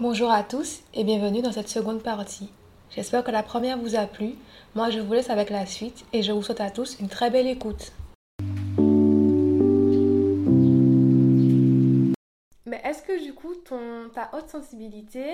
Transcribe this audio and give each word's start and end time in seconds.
Bonjour 0.00 0.30
à 0.30 0.44
tous 0.44 0.82
et 0.94 1.02
bienvenue 1.02 1.42
dans 1.42 1.50
cette 1.50 1.68
seconde 1.68 2.04
partie. 2.04 2.48
J'espère 2.94 3.24
que 3.24 3.32
la 3.32 3.42
première 3.42 3.76
vous 3.78 3.96
a 3.96 4.06
plu. 4.06 4.34
Moi, 4.76 4.90
je 4.90 5.00
vous 5.00 5.12
laisse 5.12 5.28
avec 5.28 5.50
la 5.50 5.66
suite 5.66 6.04
et 6.12 6.22
je 6.22 6.30
vous 6.30 6.40
souhaite 6.40 6.60
à 6.60 6.70
tous 6.70 7.00
une 7.00 7.08
très 7.08 7.30
belle 7.30 7.48
écoute. 7.48 7.90
Mais 12.64 12.80
est-ce 12.84 13.02
que 13.02 13.24
du 13.24 13.34
coup, 13.34 13.56
ton, 13.56 14.08
ta 14.14 14.30
haute 14.34 14.48
sensibilité 14.48 15.24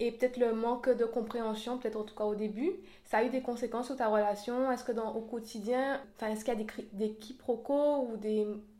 et 0.00 0.10
peut-être 0.10 0.38
le 0.38 0.54
manque 0.54 0.88
de 0.88 1.04
compréhension, 1.04 1.76
peut-être 1.76 1.96
en 1.96 2.04
tout 2.04 2.14
cas 2.14 2.24
au 2.24 2.34
début, 2.34 2.72
ça 3.04 3.18
a 3.18 3.24
eu 3.24 3.28
des 3.28 3.42
conséquences 3.42 3.86
sur 3.86 3.96
ta 3.96 4.08
relation 4.08 4.72
Est-ce 4.72 4.82
que 4.82 4.92
au 4.92 5.20
quotidien, 5.20 6.00
est-ce 6.22 6.44
qu'il 6.44 6.54
y 6.54 6.56
a 6.56 6.64
des, 6.94 7.10
quiproquos 7.10 8.08
ou 8.08 8.18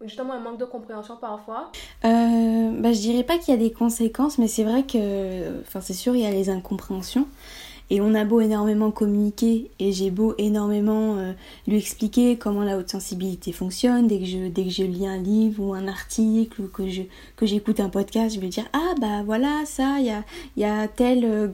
justement 0.02 0.32
un 0.32 0.40
manque 0.40 0.58
de 0.58 0.64
compréhension 0.64 1.16
parfois? 1.16 1.70
Euh, 2.04 2.70
bah, 2.80 2.92
Je 2.92 3.00
dirais 3.00 3.24
pas 3.24 3.38
qu'il 3.38 3.54
y 3.54 3.56
a 3.56 3.60
des 3.60 3.72
conséquences, 3.72 4.38
mais 4.38 4.48
c'est 4.48 4.64
vrai 4.64 4.84
que, 4.84 5.60
enfin 5.60 5.80
c'est 5.80 5.94
sûr, 5.94 6.16
il 6.16 6.22
y 6.22 6.26
a 6.26 6.30
les 6.30 6.48
incompréhensions. 6.48 7.26
Et 7.90 8.00
on 8.00 8.14
a 8.14 8.24
beau 8.24 8.40
énormément 8.40 8.92
communiquer 8.92 9.70
et 9.80 9.92
j'ai 9.92 10.10
beau 10.10 10.34
énormément 10.38 11.16
euh, 11.18 11.32
lui 11.66 11.76
expliquer 11.76 12.36
comment 12.36 12.62
la 12.62 12.78
haute 12.78 12.88
sensibilité 12.88 13.50
fonctionne. 13.50 14.06
Dès 14.06 14.20
que 14.20 14.26
je 14.26 14.48
dès 14.48 14.64
que 14.64 14.70
je 14.70 14.84
lis 14.84 15.06
un 15.08 15.18
livre 15.18 15.64
ou 15.64 15.74
un 15.74 15.88
article 15.88 16.62
ou 16.62 16.68
que 16.68 16.88
je 16.88 17.02
que 17.34 17.46
j'écoute 17.46 17.80
un 17.80 17.88
podcast, 17.88 18.36
je 18.36 18.40
vais 18.40 18.48
dire 18.48 18.66
ah 18.72 18.94
bah 19.00 19.22
voilà 19.24 19.62
ça 19.66 19.96
il 19.98 20.06
y 20.06 20.10
a 20.10 20.24
y 20.56 20.64
a 20.64 20.86
telle 20.86 21.24
euh, 21.24 21.48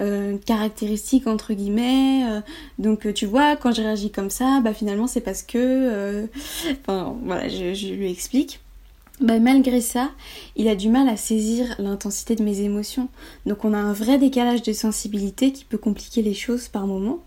euh, 0.00 0.38
caractéristique 0.38 1.26
entre 1.26 1.52
guillemets. 1.52 2.24
donc 2.78 3.12
tu 3.12 3.26
vois 3.26 3.56
quand 3.56 3.72
je 3.72 3.82
réagis 3.82 4.10
comme 4.10 4.30
ça, 4.30 4.60
bah 4.64 4.72
finalement 4.72 5.06
c'est 5.06 5.20
parce 5.20 5.42
que 5.42 6.26
enfin 6.80 7.14
voilà 7.22 7.48
je 7.48 7.92
lui 7.92 8.10
explique. 8.10 8.61
Bah, 9.22 9.38
malgré 9.38 9.80
ça, 9.80 10.10
il 10.56 10.66
a 10.66 10.74
du 10.74 10.88
mal 10.88 11.08
à 11.08 11.16
saisir 11.16 11.76
l'intensité 11.78 12.34
de 12.34 12.42
mes 12.42 12.60
émotions. 12.62 13.08
Donc 13.46 13.64
on 13.64 13.72
a 13.72 13.78
un 13.78 13.92
vrai 13.92 14.18
décalage 14.18 14.62
de 14.62 14.72
sensibilité 14.72 15.52
qui 15.52 15.64
peut 15.64 15.78
compliquer 15.78 16.22
les 16.22 16.34
choses 16.34 16.66
par 16.66 16.88
moments. 16.88 17.20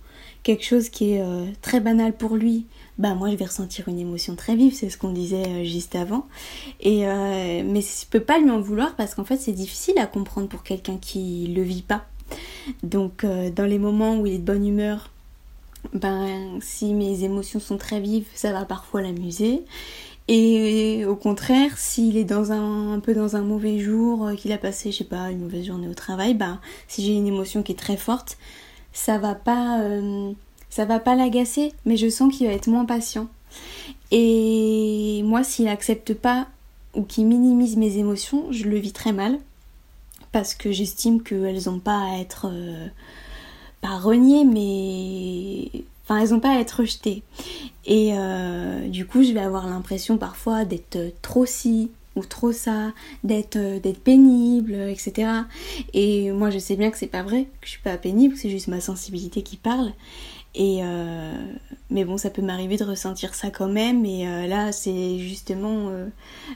Quelque 0.44 0.66
chose 0.66 0.90
qui 0.90 1.14
est 1.14 1.22
euh, 1.22 1.46
très 1.62 1.80
banal 1.80 2.12
pour 2.14 2.36
lui, 2.36 2.66
bah 3.00 3.16
moi 3.16 3.32
je 3.32 3.36
vais 3.36 3.46
ressentir 3.46 3.88
une 3.88 3.98
émotion 3.98 4.36
très 4.36 4.56
vive, 4.56 4.74
c'est 4.74 4.90
ce 4.90 4.98
qu'on 4.98 5.12
disait 5.12 5.48
euh, 5.48 5.64
juste 5.64 5.96
avant. 5.96 6.28
Et 6.82 7.08
euh, 7.08 7.64
mais 7.66 7.82
je 7.82 8.06
peux 8.10 8.20
pas 8.20 8.40
lui 8.40 8.52
en 8.52 8.60
vouloir 8.60 8.96
parce 8.96 9.16
qu'en 9.16 9.24
fait 9.24 9.38
c'est 9.38 9.54
difficile 9.54 9.98
à 9.98 10.06
comprendre 10.06 10.50
pour 10.50 10.64
quelqu'un 10.64 10.98
qui 10.98 11.48
le 11.48 11.64
vit 11.64 11.82
pas. 11.82 12.06
Donc 12.84 13.26
dans 13.26 13.66
les 13.66 13.80
moments 13.80 14.18
où 14.18 14.26
il 14.26 14.34
est 14.34 14.38
de 14.40 14.44
bonne 14.44 14.68
humeur, 14.68 15.12
ben 15.94 16.60
si 16.62 16.94
mes 16.94 17.24
émotions 17.24 17.60
sont 17.60 17.78
très 17.78 18.00
vives, 18.00 18.28
ça 18.34 18.52
va 18.52 18.66
parfois 18.66 19.02
l'amuser. 19.02 19.64
Et 20.28 21.06
au 21.06 21.16
contraire, 21.16 21.78
s'il 21.78 22.18
est 22.18 22.24
dans 22.24 22.52
un, 22.52 23.00
peu 23.00 23.14
dans 23.14 23.36
un 23.36 23.42
mauvais 23.42 23.80
jour, 23.80 24.26
euh, 24.26 24.36
qu'il 24.36 24.52
a 24.52 24.58
passé, 24.58 24.92
je 24.92 24.98
sais 24.98 25.04
pas, 25.04 25.30
une 25.30 25.42
mauvaise 25.42 25.66
journée 25.66 25.88
au 25.88 25.94
travail, 25.94 26.34
bah, 26.34 26.60
si 26.88 27.06
j'ai 27.06 27.14
une 27.14 27.28
émotion 27.28 27.62
qui 27.62 27.74
est 27.74 27.80
très 27.80 27.98
forte, 27.98 28.38
ça 28.92 29.20
va 29.20 29.36
pas, 29.36 29.82
euh, 29.82 30.32
ça 30.70 30.86
va 30.86 31.00
pas 31.00 31.16
l'agacer, 31.16 31.74
mais 31.86 31.96
je 31.96 32.10
sens 32.10 32.36
qu'il 32.36 32.48
va 32.48 32.54
être 32.54 32.68
moins 32.68 32.86
patient. 32.86 33.28
Et 34.12 35.22
moi, 35.26 35.44
s'il 35.44 35.68
accepte 35.68 36.14
pas 36.14 36.48
ou 36.96 37.04
qu'il 37.04 37.28
minimise 37.28 37.78
mes 37.78 37.98
émotions, 37.98 38.46
je 38.52 38.66
le 38.66 38.78
vis 38.78 38.94
très 38.94 39.14
mal 39.14 39.38
parce 40.32 40.56
que 40.56 40.72
j'estime 40.72 41.22
qu'elles 41.22 41.70
ont 41.70 41.80
pas 41.80 41.98
à 41.98 42.20
être 42.20 42.48
euh, 42.52 42.88
pas 43.82 43.98
reniées, 43.98 44.44
mais 44.44 45.84
Enfin, 46.06 46.20
elles 46.20 46.30
n'ont 46.30 46.40
pas 46.40 46.56
à 46.56 46.60
être 46.60 46.82
rejetées. 46.82 47.24
Et 47.86 48.12
euh, 48.14 48.88
du 48.88 49.06
coup, 49.06 49.24
je 49.24 49.32
vais 49.32 49.40
avoir 49.40 49.68
l'impression 49.68 50.18
parfois 50.18 50.64
d'être 50.64 50.98
trop 51.22 51.46
ci 51.46 51.92
ou 52.16 52.24
trop 52.24 52.52
ça, 52.52 52.94
d'être 53.24 53.58
euh, 53.58 53.80
d'être 53.80 54.00
pénible, 54.00 54.74
etc. 54.74 55.28
Et 55.94 56.32
moi, 56.32 56.50
je 56.52 56.60
sais 56.60 56.76
bien 56.76 56.92
que 56.92 56.98
c'est 56.98 57.08
pas 57.08 57.24
vrai, 57.24 57.44
que 57.60 57.66
je 57.66 57.72
suis 57.72 57.82
pas 57.82 57.98
pénible, 57.98 58.38
c'est 58.38 58.50
juste 58.50 58.68
ma 58.68 58.82
sensibilité 58.82 59.42
qui 59.42 59.58
parle. 59.58 59.92
Et 60.54 60.80
euh, 60.84 61.34
mais 61.90 62.06
bon, 62.06 62.18
ça 62.18 62.30
peut 62.30 62.42
m'arriver 62.42 62.78
de 62.78 62.86
ressentir 62.86 63.34
ça 63.34 63.50
quand 63.50 63.68
même. 63.68 64.06
Et 64.06 64.48
là, 64.48 64.72
c'est 64.72 65.20
justement 65.20 65.92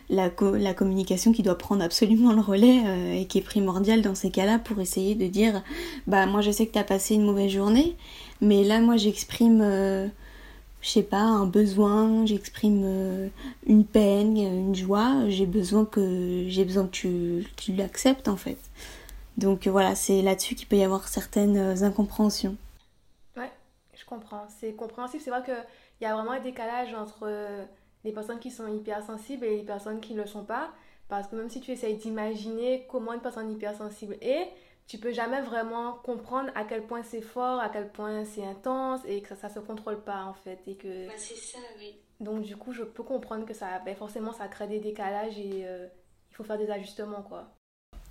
la, 0.10 0.32
la 0.54 0.74
communication 0.74 1.34
qui 1.34 1.44
doit 1.44 1.58
prendre 1.58 1.84
absolument 1.84 2.32
le 2.32 2.40
relais 2.40 3.20
et 3.20 3.26
qui 3.26 3.40
est 3.40 3.42
primordiale 3.42 4.02
dans 4.02 4.16
ces 4.16 4.32
cas-là 4.32 4.58
pour 4.58 4.80
essayer 4.80 5.16
de 5.16 5.28
dire, 5.28 5.62
bah 6.08 6.28
moi, 6.28 6.40
je 6.40 6.50
sais 6.50 6.66
que 6.66 6.72
tu 6.72 6.80
as 6.80 6.86
passé 6.86 7.16
une 7.16 7.26
mauvaise 7.26 7.52
journée, 7.52 7.98
mais 8.42 8.64
là, 8.64 8.80
moi, 8.80 8.98
j'exprime, 8.98 9.62
euh, 9.62 10.08
je 10.82 10.90
sais 10.90 11.04
pas, 11.04 11.22
un 11.22 11.46
besoin, 11.46 12.26
j'exprime 12.26 12.84
euh, 12.86 13.28
une 13.66 13.86
peine, 13.86 14.38
une 14.38 14.76
joie. 14.76 15.28
J'ai 15.28 15.46
besoin 15.46 15.86
que 15.86 16.46
j'ai 16.48 16.64
besoin 16.66 16.86
que 16.86 16.92
tu, 16.92 17.48
tu 17.58 17.74
l'acceptes 17.74 18.28
en 18.28 18.38
fait. 18.38 18.58
Donc 19.38 19.68
voilà, 19.68 19.96
c'est 19.96 20.22
là-dessus 20.22 20.56
qu'il 20.56 20.68
peut 20.68 20.78
y 20.78 20.84
avoir 20.84 21.08
certaines 21.08 21.58
euh, 21.58 21.84
incompréhensions. 21.84 22.56
Ouais, 23.36 23.52
je 23.96 24.06
comprends. 24.06 24.46
C'est 24.60 24.74
compréhensif. 24.74 25.22
C'est 25.24 25.32
vrai 25.32 25.44
qu'il 25.44 25.56
y 26.02 26.06
a 26.06 26.14
vraiment 26.14 26.32
un 26.32 26.40
décalage 26.40 26.94
entre 26.94 27.30
les 28.06 28.12
personnes 28.12 28.40
qui 28.40 28.52
sont 28.52 28.68
hypersensibles 28.68 29.46
et 29.46 29.58
les 29.58 29.64
personnes 29.64 30.00
qui 30.00 30.14
ne 30.14 30.22
le 30.22 30.28
sont 30.28 30.44
pas. 30.44 30.70
Parce 31.10 31.28
que 31.28 31.36
même 31.36 31.50
si 31.50 31.60
tu 31.60 31.72
essayes 31.72 31.96
d'imaginer 31.96 32.86
comment 32.90 33.14
une 33.14 33.20
personne 33.20 33.52
hypersensible 33.52 34.16
est, 34.22 34.50
tu 34.90 34.98
peux 34.98 35.12
jamais 35.12 35.42
vraiment 35.42 35.94
comprendre 36.04 36.50
à 36.56 36.64
quel 36.64 36.82
point 36.82 37.04
c'est 37.04 37.22
fort, 37.22 37.62
à 37.62 37.70
quel 37.70 37.90
point 37.90 38.26
c'est 38.26 38.44
intense 38.44 39.02
et 39.08 39.22
que 39.22 39.30
ça, 39.30 39.36
ça 39.36 39.50
se 39.50 39.60
contrôle 39.60 40.02
pas 40.02 40.24
en 40.24 40.34
fait. 40.34 40.60
Et 40.66 40.76
que... 40.76 41.08
Bah, 41.08 41.14
c'est 41.16 41.36
ça, 41.36 41.60
oui. 41.78 41.96
Donc 42.20 42.42
du 42.42 42.58
coup, 42.58 42.74
je 42.74 42.84
peux 42.84 43.04
comprendre 43.04 43.46
que 43.46 43.54
ça, 43.54 43.80
ben, 43.86 43.96
forcément, 43.96 44.34
ça 44.34 44.48
crée 44.48 44.68
des 44.68 44.80
décalages 44.80 45.38
et 45.38 45.64
euh, 45.64 45.88
il 46.32 46.36
faut 46.36 46.44
faire 46.44 46.58
des 46.58 46.72
ajustements 46.72 47.22
quoi. 47.22 47.52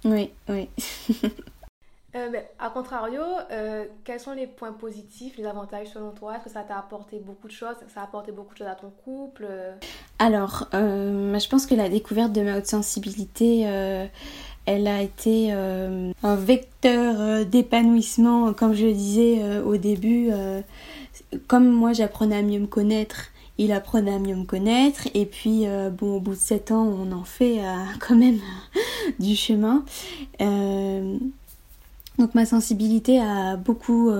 Oui, 0.04 0.30
oui. 0.48 0.70
euh, 2.14 2.28
ben, 2.30 2.44
à 2.60 2.70
contrario, 2.70 3.22
euh, 3.50 3.86
quels 4.04 4.20
sont 4.20 4.34
les 4.34 4.46
points 4.46 4.72
positifs, 4.72 5.36
les 5.36 5.46
avantages 5.46 5.88
selon 5.88 6.12
toi? 6.12 6.36
Est-ce 6.36 6.44
que 6.44 6.50
ça 6.50 6.62
t'a 6.62 6.78
apporté 6.78 7.18
beaucoup 7.18 7.48
de 7.48 7.52
choses? 7.52 7.74
Ça 7.92 8.02
a 8.02 8.04
apporté 8.04 8.30
beaucoup 8.30 8.52
de 8.52 8.58
choses 8.58 8.68
à 8.68 8.76
ton 8.76 8.90
couple? 8.90 9.48
Alors, 10.20 10.68
euh, 10.74 11.36
je 11.36 11.48
pense 11.48 11.66
que 11.66 11.74
la 11.74 11.88
découverte 11.88 12.32
de 12.32 12.42
ma 12.42 12.56
haute 12.56 12.66
sensibilité 12.66 13.66
elle 14.68 14.86
a 14.86 15.00
été 15.00 15.48
euh, 15.52 16.12
un 16.22 16.34
vecteur 16.36 17.16
euh, 17.18 17.44
d'épanouissement, 17.44 18.52
comme 18.52 18.74
je 18.74 18.84
le 18.84 18.92
disais 18.92 19.38
euh, 19.40 19.64
au 19.64 19.78
début. 19.78 20.28
comme 21.46 21.70
moi 21.70 21.94
j'apprenais 21.94 22.36
à 22.36 22.42
mieux 22.42 22.60
me 22.60 22.66
connaître, 22.66 23.28
il 23.56 23.72
apprenait 23.72 24.12
à 24.12 24.18
mieux 24.18 24.36
me 24.36 24.44
connaître. 24.44 25.08
Et 25.14 25.24
puis, 25.24 25.64
bon, 25.98 26.16
au 26.16 26.20
bout 26.20 26.32
de 26.32 26.36
7 26.36 26.72
ans, 26.72 26.84
on 26.84 27.12
en 27.12 27.24
fait 27.24 27.60
quand 28.00 28.14
même 28.14 28.40
du 29.18 29.34
chemin. 29.34 29.84
donc 30.38 32.34
ma 32.34 32.44
sensibilité 32.44 33.20
a 33.20 33.56
beaucoup, 33.56 34.10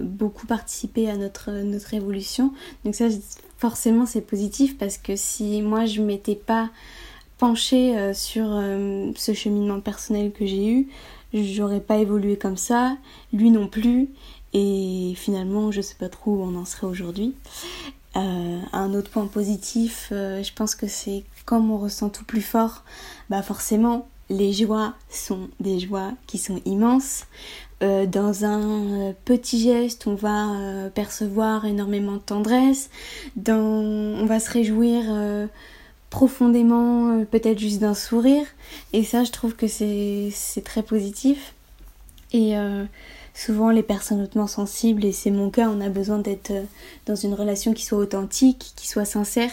beaucoup 0.00 0.46
participé 0.46 1.08
à 1.08 1.16
notre, 1.16 1.52
notre 1.62 1.94
évolution. 1.94 2.52
Donc 2.84 2.96
ça, 2.96 3.06
forcément, 3.56 4.04
c'est 4.04 4.20
positif 4.20 4.76
parce 4.78 4.98
que 4.98 5.14
si 5.14 5.62
moi 5.62 5.86
je 5.86 6.02
m'étais 6.02 6.34
pas 6.34 6.70
pencher 7.38 7.96
euh, 7.96 8.12
sur 8.12 8.46
euh, 8.48 9.12
ce 9.16 9.32
cheminement 9.32 9.80
personnel 9.80 10.32
que 10.32 10.44
j'ai 10.44 10.68
eu, 10.68 10.88
j'aurais 11.32 11.80
pas 11.80 11.98
évolué 11.98 12.36
comme 12.36 12.56
ça, 12.56 12.96
lui 13.32 13.50
non 13.50 13.68
plus, 13.68 14.08
et 14.52 15.14
finalement 15.16 15.70
je 15.70 15.80
sais 15.80 15.94
pas 15.94 16.08
trop 16.08 16.32
où 16.32 16.42
on 16.42 16.56
en 16.56 16.64
serait 16.64 16.86
aujourd'hui. 16.86 17.34
Euh, 18.16 18.60
un 18.72 18.94
autre 18.94 19.10
point 19.10 19.26
positif, 19.26 20.08
je 20.10 20.52
pense 20.54 20.74
que 20.74 20.88
c'est 20.88 21.24
comme 21.44 21.70
on 21.70 21.78
ressent 21.78 22.08
tout 22.08 22.24
plus 22.24 22.42
fort, 22.42 22.82
bah 23.30 23.42
forcément 23.42 24.08
les 24.30 24.52
joies 24.52 24.94
sont 25.08 25.48
des 25.60 25.78
joies 25.78 26.12
qui 26.26 26.38
sont 26.38 26.60
immenses. 26.64 27.26
dans 27.80 28.44
un 28.44 29.14
petit 29.24 29.60
geste, 29.60 30.06
on 30.06 30.14
va 30.14 30.90
percevoir 30.94 31.64
énormément 31.64 32.14
de 32.14 32.18
tendresse. 32.18 32.90
Dans, 33.36 33.54
on 33.56 34.26
va 34.26 34.40
se 34.40 34.50
réjouir 34.50 35.04
profondément, 36.10 37.18
euh, 37.20 37.24
peut-être 37.24 37.58
juste 37.58 37.80
d'un 37.80 37.94
sourire. 37.94 38.46
Et 38.92 39.04
ça, 39.04 39.24
je 39.24 39.32
trouve 39.32 39.54
que 39.54 39.66
c'est 39.66 40.32
très 40.64 40.82
positif. 40.82 41.54
Et 42.32 42.56
euh, 42.56 42.84
souvent, 43.38 43.70
les 43.70 43.84
personnes 43.84 44.20
hautement 44.20 44.48
sensibles, 44.48 45.04
et 45.04 45.12
c'est 45.12 45.30
mon 45.30 45.48
cas, 45.48 45.68
on 45.68 45.80
a 45.80 45.88
besoin 45.88 46.18
d'être 46.18 46.50
euh, 46.50 46.64
dans 47.06 47.14
une 47.14 47.34
relation 47.34 47.72
qui 47.72 47.84
soit 47.84 47.98
authentique, 47.98 48.72
qui 48.74 48.88
soit 48.88 49.04
sincère. 49.04 49.50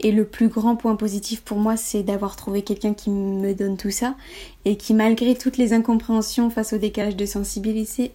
Et 0.00 0.10
le 0.10 0.26
plus 0.26 0.48
grand 0.48 0.74
point 0.74 0.96
positif 0.96 1.42
pour 1.42 1.58
moi, 1.58 1.76
c'est 1.76 2.02
d'avoir 2.02 2.34
trouvé 2.34 2.62
quelqu'un 2.62 2.94
qui 2.94 3.10
me 3.10 3.54
donne 3.54 3.76
tout 3.76 3.92
ça 3.92 4.16
et 4.64 4.76
qui, 4.76 4.92
malgré 4.92 5.36
toutes 5.36 5.56
les 5.56 5.72
incompréhensions 5.72 6.50
face 6.50 6.72
au 6.72 6.78
décalage 6.78 7.14
de 7.14 7.26
sensibilité, 7.26 8.12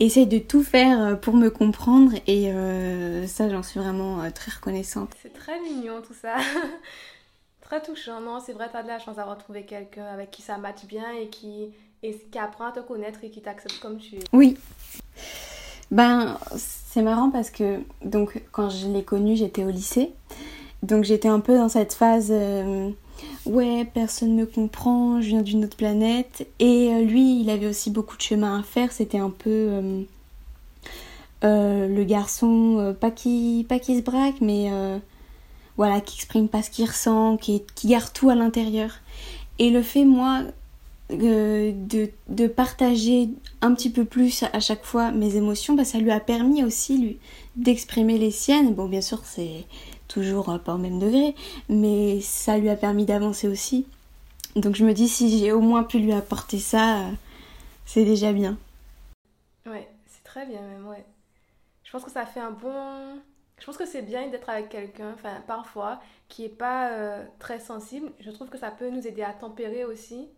essaye 0.00 0.26
de 0.26 0.38
tout 0.38 0.62
faire 0.62 1.02
euh, 1.02 1.14
pour 1.14 1.34
me 1.34 1.50
comprendre. 1.50 2.12
Et 2.26 2.50
euh, 2.52 3.26
ça, 3.26 3.50
j'en 3.50 3.62
suis 3.62 3.78
vraiment 3.78 4.30
très 4.30 4.50
reconnaissante. 4.50 5.10
C'est 5.22 5.34
très 5.34 5.60
mignon 5.60 6.00
tout 6.00 6.14
ça. 6.14 6.36
très 7.60 7.82
touchant. 7.82 8.22
Non, 8.22 8.40
c'est 8.40 8.54
vrai, 8.54 8.70
tu 8.70 8.78
as 8.78 8.82
de 8.82 8.88
la 8.88 8.98
chance 8.98 9.16
d'avoir 9.16 9.36
trouvé 9.36 9.64
quelqu'un 9.64 10.06
avec 10.06 10.30
qui 10.30 10.40
ça 10.40 10.56
match 10.56 10.86
bien 10.86 11.10
et 11.20 11.28
qui 11.28 11.68
et 12.02 12.16
qui 12.30 12.38
apprend 12.38 12.66
à 12.66 12.72
te 12.72 12.80
connaître 12.80 13.20
et 13.22 13.30
qui 13.30 13.40
t'accepte 13.40 13.78
comme 13.80 13.98
tu 13.98 14.16
es. 14.16 14.20
Oui. 14.32 14.56
Ben, 15.90 16.38
c'est 16.56 17.02
marrant 17.02 17.30
parce 17.30 17.50
que 17.50 17.80
donc 18.04 18.42
quand 18.52 18.70
je 18.70 18.88
l'ai 18.88 19.04
connu, 19.04 19.36
j'étais 19.36 19.64
au 19.64 19.70
lycée. 19.70 20.12
Donc 20.82 21.04
j'étais 21.04 21.28
un 21.28 21.40
peu 21.40 21.56
dans 21.56 21.68
cette 21.68 21.94
phase 21.94 22.28
euh, 22.30 22.90
ouais, 23.46 23.88
personne 23.92 24.34
me 24.34 24.46
comprend, 24.46 25.20
je 25.20 25.28
viens 25.28 25.42
d'une 25.42 25.64
autre 25.64 25.76
planète. 25.76 26.46
Et 26.58 26.92
euh, 26.92 27.02
lui, 27.02 27.40
il 27.40 27.50
avait 27.50 27.66
aussi 27.66 27.90
beaucoup 27.90 28.16
de 28.16 28.22
chemin 28.22 28.60
à 28.60 28.62
faire. 28.62 28.92
C'était 28.92 29.18
un 29.18 29.30
peu 29.30 30.06
le 31.42 32.02
garçon, 32.04 32.96
pas 33.00 33.12
qui, 33.12 33.64
pas 33.68 33.78
qui 33.78 33.96
se 33.96 34.02
braque, 34.02 34.40
mais 34.40 34.68
voilà, 35.76 36.00
qui 36.00 36.16
exprime 36.16 36.48
pas 36.48 36.62
ce 36.62 36.70
qu'il 36.70 36.86
ressent, 36.86 37.36
qui 37.36 37.62
garde 37.84 38.12
tout 38.12 38.28
à 38.28 38.34
l'intérieur. 38.34 38.90
Et 39.58 39.70
le 39.70 39.82
fait, 39.82 40.04
moi, 40.04 40.42
de, 41.10 42.10
de, 42.28 42.46
partager 42.48 43.28
un 43.60 43.74
petit 43.74 43.90
peu 43.90 44.04
plus 44.04 44.42
à 44.52 44.60
chaque 44.60 44.84
fois 44.84 45.12
mes 45.12 45.36
émotions, 45.36 45.74
bah, 45.74 45.84
ça 45.84 45.98
lui 45.98 46.10
a 46.10 46.20
permis 46.20 46.64
aussi 46.64 46.98
lui 46.98 47.18
d'exprimer 47.54 48.18
les 48.18 48.30
siennes. 48.30 48.74
Bon, 48.74 48.88
bien 48.88 49.00
sûr, 49.00 49.24
c'est 49.24 49.64
toujours 50.08 50.58
pas 50.64 50.74
au 50.74 50.78
même 50.78 50.98
degré, 50.98 51.34
mais 51.68 52.20
ça 52.20 52.58
lui 52.58 52.68
a 52.68 52.76
permis 52.76 53.04
d'avancer 53.04 53.48
aussi. 53.48 53.86
Donc 54.56 54.74
je 54.74 54.84
me 54.84 54.94
dis, 54.94 55.08
si 55.08 55.38
j'ai 55.38 55.52
au 55.52 55.60
moins 55.60 55.84
pu 55.84 55.98
lui 55.98 56.12
apporter 56.12 56.58
ça, 56.58 57.04
c'est 57.84 58.04
déjà 58.04 58.32
bien. 58.32 58.58
Ouais, 59.66 59.88
c'est 60.06 60.24
très 60.24 60.46
bien 60.46 60.60
même, 60.60 60.86
ouais. 60.88 61.04
Je 61.84 61.92
pense 61.92 62.04
que 62.04 62.10
ça 62.10 62.26
fait 62.26 62.40
un 62.40 62.50
bon... 62.50 63.20
Je 63.58 63.64
pense 63.64 63.76
que 63.78 63.86
c'est 63.86 64.02
bien 64.02 64.28
d'être 64.28 64.50
avec 64.50 64.68
quelqu'un, 64.68 65.12
enfin 65.14 65.42
parfois, 65.46 66.00
qui 66.28 66.44
est 66.44 66.50
pas 66.50 66.90
euh, 66.90 67.24
très 67.38 67.58
sensible. 67.58 68.12
Je 68.20 68.30
trouve 68.30 68.48
que 68.48 68.58
ça 68.58 68.70
peut 68.70 68.90
nous 68.90 69.06
aider 69.06 69.22
à 69.22 69.32
tempérer 69.32 69.84
aussi 69.84 70.28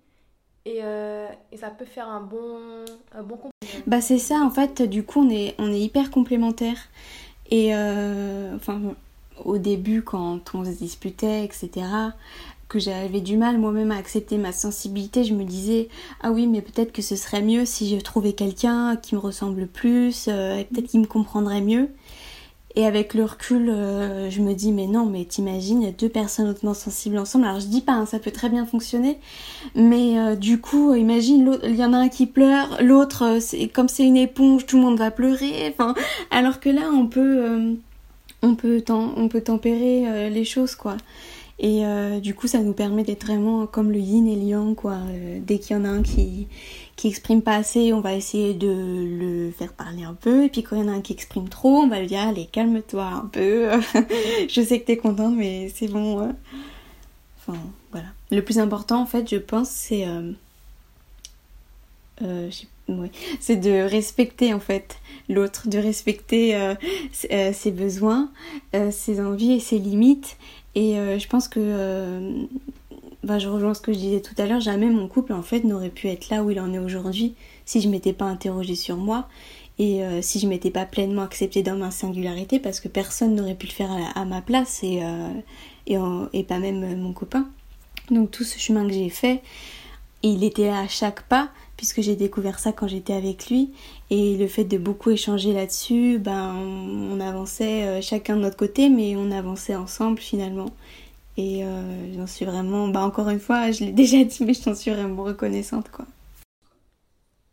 et, 0.69 0.81
euh, 0.83 1.27
et, 1.51 1.57
ça 1.57 1.71
peut 1.71 1.85
faire 1.85 2.09
un 2.09 2.21
bon, 2.21 2.59
un 3.13 3.23
bon 3.23 3.37
complément. 3.37 3.85
Bah 3.87 4.01
c'est 4.01 4.19
ça, 4.19 4.37
en 4.37 4.51
fait, 4.51 4.83
du 4.83 5.03
coup, 5.03 5.21
on 5.21 5.31
est, 5.31 5.55
on 5.59 5.73
est 5.73 5.81
hyper 5.81 6.11
complémentaires. 6.11 6.89
Et 7.51 7.75
euh, 7.75 8.55
enfin, 8.55 8.81
au 9.45 9.59
début, 9.59 10.03
quand 10.03 10.55
on 10.55 10.65
se 10.65 10.71
disputait, 10.71 11.45
etc., 11.45 11.87
que 12.69 12.79
j'avais 12.79 13.23
du 13.23 13.39
mal 13.39 13.57
moi-même 13.57 13.91
à 13.93 13.97
accepter 13.97 14.37
ma 14.37 14.53
sensibilité, 14.53 15.25
je 15.25 15.33
me 15.33 15.43
disais 15.43 15.89
ah 16.21 16.33
oui 16.33 16.47
mais 16.47 16.61
peut-être 16.61 16.93
que 16.93 17.01
ce 17.01 17.17
serait 17.17 17.41
mieux 17.41 17.65
si 17.65 17.97
je 17.97 17.99
trouvais 17.99 18.35
quelqu'un 18.35 18.97
qui 18.97 19.15
me 19.15 19.21
ressemble 19.21 19.67
plus, 19.67 20.27
euh, 20.29 20.63
peut-être 20.65 20.89
qu'il 20.89 21.01
me 21.01 21.07
comprendrait 21.07 21.63
mieux. 21.63 21.89
Et 22.79 22.87
avec 22.87 23.13
le 23.15 23.25
recul, 23.25 23.71
euh, 23.71 24.31
je 24.31 24.41
me 24.41 24.55
dis, 24.55 24.71
mais 24.71 24.87
non, 24.87 25.05
mais 25.05 25.25
t'imagines, 25.25 25.83
il 25.83 25.87
y 25.87 25.89
a 25.89 25.93
deux 25.93 26.09
personnes 26.09 26.49
hautement 26.49 26.75
sensibles 26.75 27.19
ensemble. 27.19 27.47
Alors 27.47 27.59
je 27.59 27.67
dis 27.67 27.81
pas, 27.81 27.95
hein, 27.95 28.07
ça 28.07 28.21
peut 28.21 28.31
très 28.31 28.49
bien 28.49 28.67
fonctionner, 28.67 29.19
mais 29.75 30.17
euh, 30.17 30.37
du 30.37 30.61
coup, 30.61 30.95
imagine, 30.95 31.59
il 31.65 31.75
y 31.75 31.85
en 31.85 31.93
a 31.93 31.97
un 31.97 32.09
qui 32.09 32.27
pleure, 32.27 32.79
l'autre, 32.81 33.25
euh, 33.25 33.67
comme 33.75 33.89
c'est 33.89 34.05
une 34.05 34.17
éponge, 34.17 34.65
tout 34.65 34.77
le 34.77 34.83
monde 34.83 34.97
va 34.97 35.11
pleurer. 35.11 35.75
Alors 36.31 36.61
que 36.61 36.69
là, 36.69 36.83
on 36.95 37.09
peut, 37.09 37.77
on 38.43 38.55
peut, 38.55 38.85
on 38.89 39.27
peut 39.27 39.41
tempérer 39.41 40.31
les 40.31 40.45
choses, 40.45 40.77
quoi. 40.77 40.97
Et 41.59 41.83
du 42.23 42.35
coup, 42.35 42.47
ça 42.47 42.61
nous 42.61 42.75
permet 42.75 43.03
d'être 43.03 43.27
vraiment 43.27 43.67
comme 43.67 43.91
le 43.91 43.99
yin 43.99 44.29
et 44.29 44.37
le 44.37 44.43
yang, 44.43 44.77
quoi. 44.77 44.99
dès 45.45 45.59
qu'il 45.59 45.77
y 45.77 45.81
en 45.81 45.85
a 45.85 45.89
un 45.89 46.03
qui, 46.03 46.47
qui 46.99 47.07
exprime 47.07 47.43
pas 47.43 47.55
assez, 47.55 47.93
on 47.93 48.01
va 48.01 48.15
essayer 48.15 48.55
de 48.55 48.67
le 48.67 49.53
faire 49.53 49.73
parler 49.73 50.03
un 50.03 50.15
peu. 50.15 50.45
Et 50.45 50.49
puis 50.49 50.65
quand 50.65 50.75
il 50.75 50.83
y 50.83 50.85
en 50.85 50.89
a 50.89 50.97
un 50.97 51.01
qui 51.01 51.13
exprime 51.13 51.49
trop, 51.49 51.77
on 51.77 51.87
va 51.87 52.01
lui 52.01 52.09
dire 52.09 52.21
allez 52.21 52.47
calme-toi 52.47 53.05
un 53.05 53.27
peu. 53.27 53.71
je 54.49 54.61
sais 54.61 54.81
que 54.81 54.87
t'es 54.87 54.97
contente, 54.97 55.37
mais 55.37 55.73
c'est 55.73 55.87
bon. 55.87 56.21
Euh. 56.21 56.33
Enfin 57.39 57.57
voilà. 57.93 58.09
Le 58.33 58.43
plus 58.43 58.59
important 58.59 59.01
en 59.01 59.07
fait, 59.07 59.31
je 59.31 59.37
pense, 59.37 59.71
c'est 59.71 60.09
euh, 60.09 60.33
euh, 62.23 62.51
c'est 63.39 63.57
de 63.57 63.89
respecter 63.89 64.53
en 64.53 64.59
fait 64.59 64.97
l'autre, 65.29 65.69
de 65.69 65.79
respecter 65.79 66.59
ses 67.13 67.71
besoins, 67.71 68.31
ses 68.91 69.21
envies 69.21 69.53
et 69.53 69.61
ses 69.61 69.79
limites. 69.79 70.37
Et 70.75 70.95
je 70.95 71.29
pense 71.29 71.49
que 71.49 72.49
bah, 73.29 73.39
je 73.39 73.49
rejoins 73.49 73.75
ce 73.75 73.83
que 73.83 73.93
je 73.93 73.99
disais 73.99 74.21
tout 74.23 74.35
à 74.39 74.47
l'heure, 74.47 74.61
jamais 74.61 74.87
mon 74.87 75.07
couple 75.07 75.35
en 75.35 75.43
fait 75.43 75.63
n'aurait 75.63 75.91
pu 75.91 76.09
être 76.09 76.31
là 76.31 76.43
où 76.43 76.51
il 76.51 76.59
en 76.59 76.73
est 76.73 76.79
aujourd'hui 76.79 77.35
si 77.67 77.83
je 77.83 77.89
m'étais 77.91 78.15
pas 78.15 78.25
interrogée 78.25 78.75
sur 78.75 78.97
moi 78.97 79.29
et 79.79 80.03
euh, 80.03 80.23
si 80.23 80.41
je 80.41 80.47
m'étais 80.49 80.71
pas 80.71 80.87
pleinement 80.87 81.23
acceptée 81.23 81.63
dans 81.63 81.77
ma 81.77 81.91
singularité 81.91 82.59
parce 82.59 82.81
que 82.81 82.89
personne 82.89 83.35
n'aurait 83.35 83.55
pu 83.55 83.67
le 83.67 83.73
faire 83.73 83.91
à, 84.15 84.25
ma 84.25 84.41
place 84.41 84.83
et, 84.83 85.03
euh, 85.03 86.27
et, 86.33 86.43
pas 86.43 86.59
même 86.59 86.99
mon 86.99 87.13
copain. 87.13 87.47
Donc 88.11 88.31
tout 88.31 88.45
ce 88.45 88.59
chemin 88.59 88.87
que 88.87 88.95
j'ai 88.95 89.11
fait, 89.11 89.43
il 90.23 90.43
était 90.43 90.71
à 90.71 90.89
chaque 90.89 91.21
pas 91.29 91.51
puisque 91.77 92.01
j'ai 92.01 92.17
découvert 92.17 92.59
ça 92.59 92.73
quand 92.73 92.89
j'étais 92.89 93.13
avec 93.13 93.51
lui 93.51 93.73
et 94.09 94.39
le 94.39 94.49
fait 94.49 94.65
de 94.65 94.79
beaucoup 94.79 95.11
échanger 95.11 95.53
là-dessus, 95.53 96.19
ben 96.19 96.55
on 96.57 97.21
avançait 97.21 97.85
euh, 97.85 98.01
chacun 98.01 98.37
de 98.37 98.41
notre 98.41 98.57
côté 98.57 98.89
mais 98.89 99.17
on 99.17 99.31
avançait 99.33 99.77
ensemble 99.77 100.19
finalement 100.19 100.71
et 101.39 101.65
euh, 101.65 102.13
j'en 102.15 102.27
suis 102.27 102.45
vraiment, 102.45 102.89
bah 102.89 103.01
encore 103.01 103.29
une 103.29 103.39
fois, 103.39 103.71
je 103.71 103.85
l'ai 103.85 103.93
déjà 104.03 104.23
dit, 104.25 104.45
mais 104.45 104.55
j'en 104.55 104.75
suis 104.75 104.91
vraiment 104.91 105.23
reconnaissante, 105.23 105.89
quoi. 105.89 106.05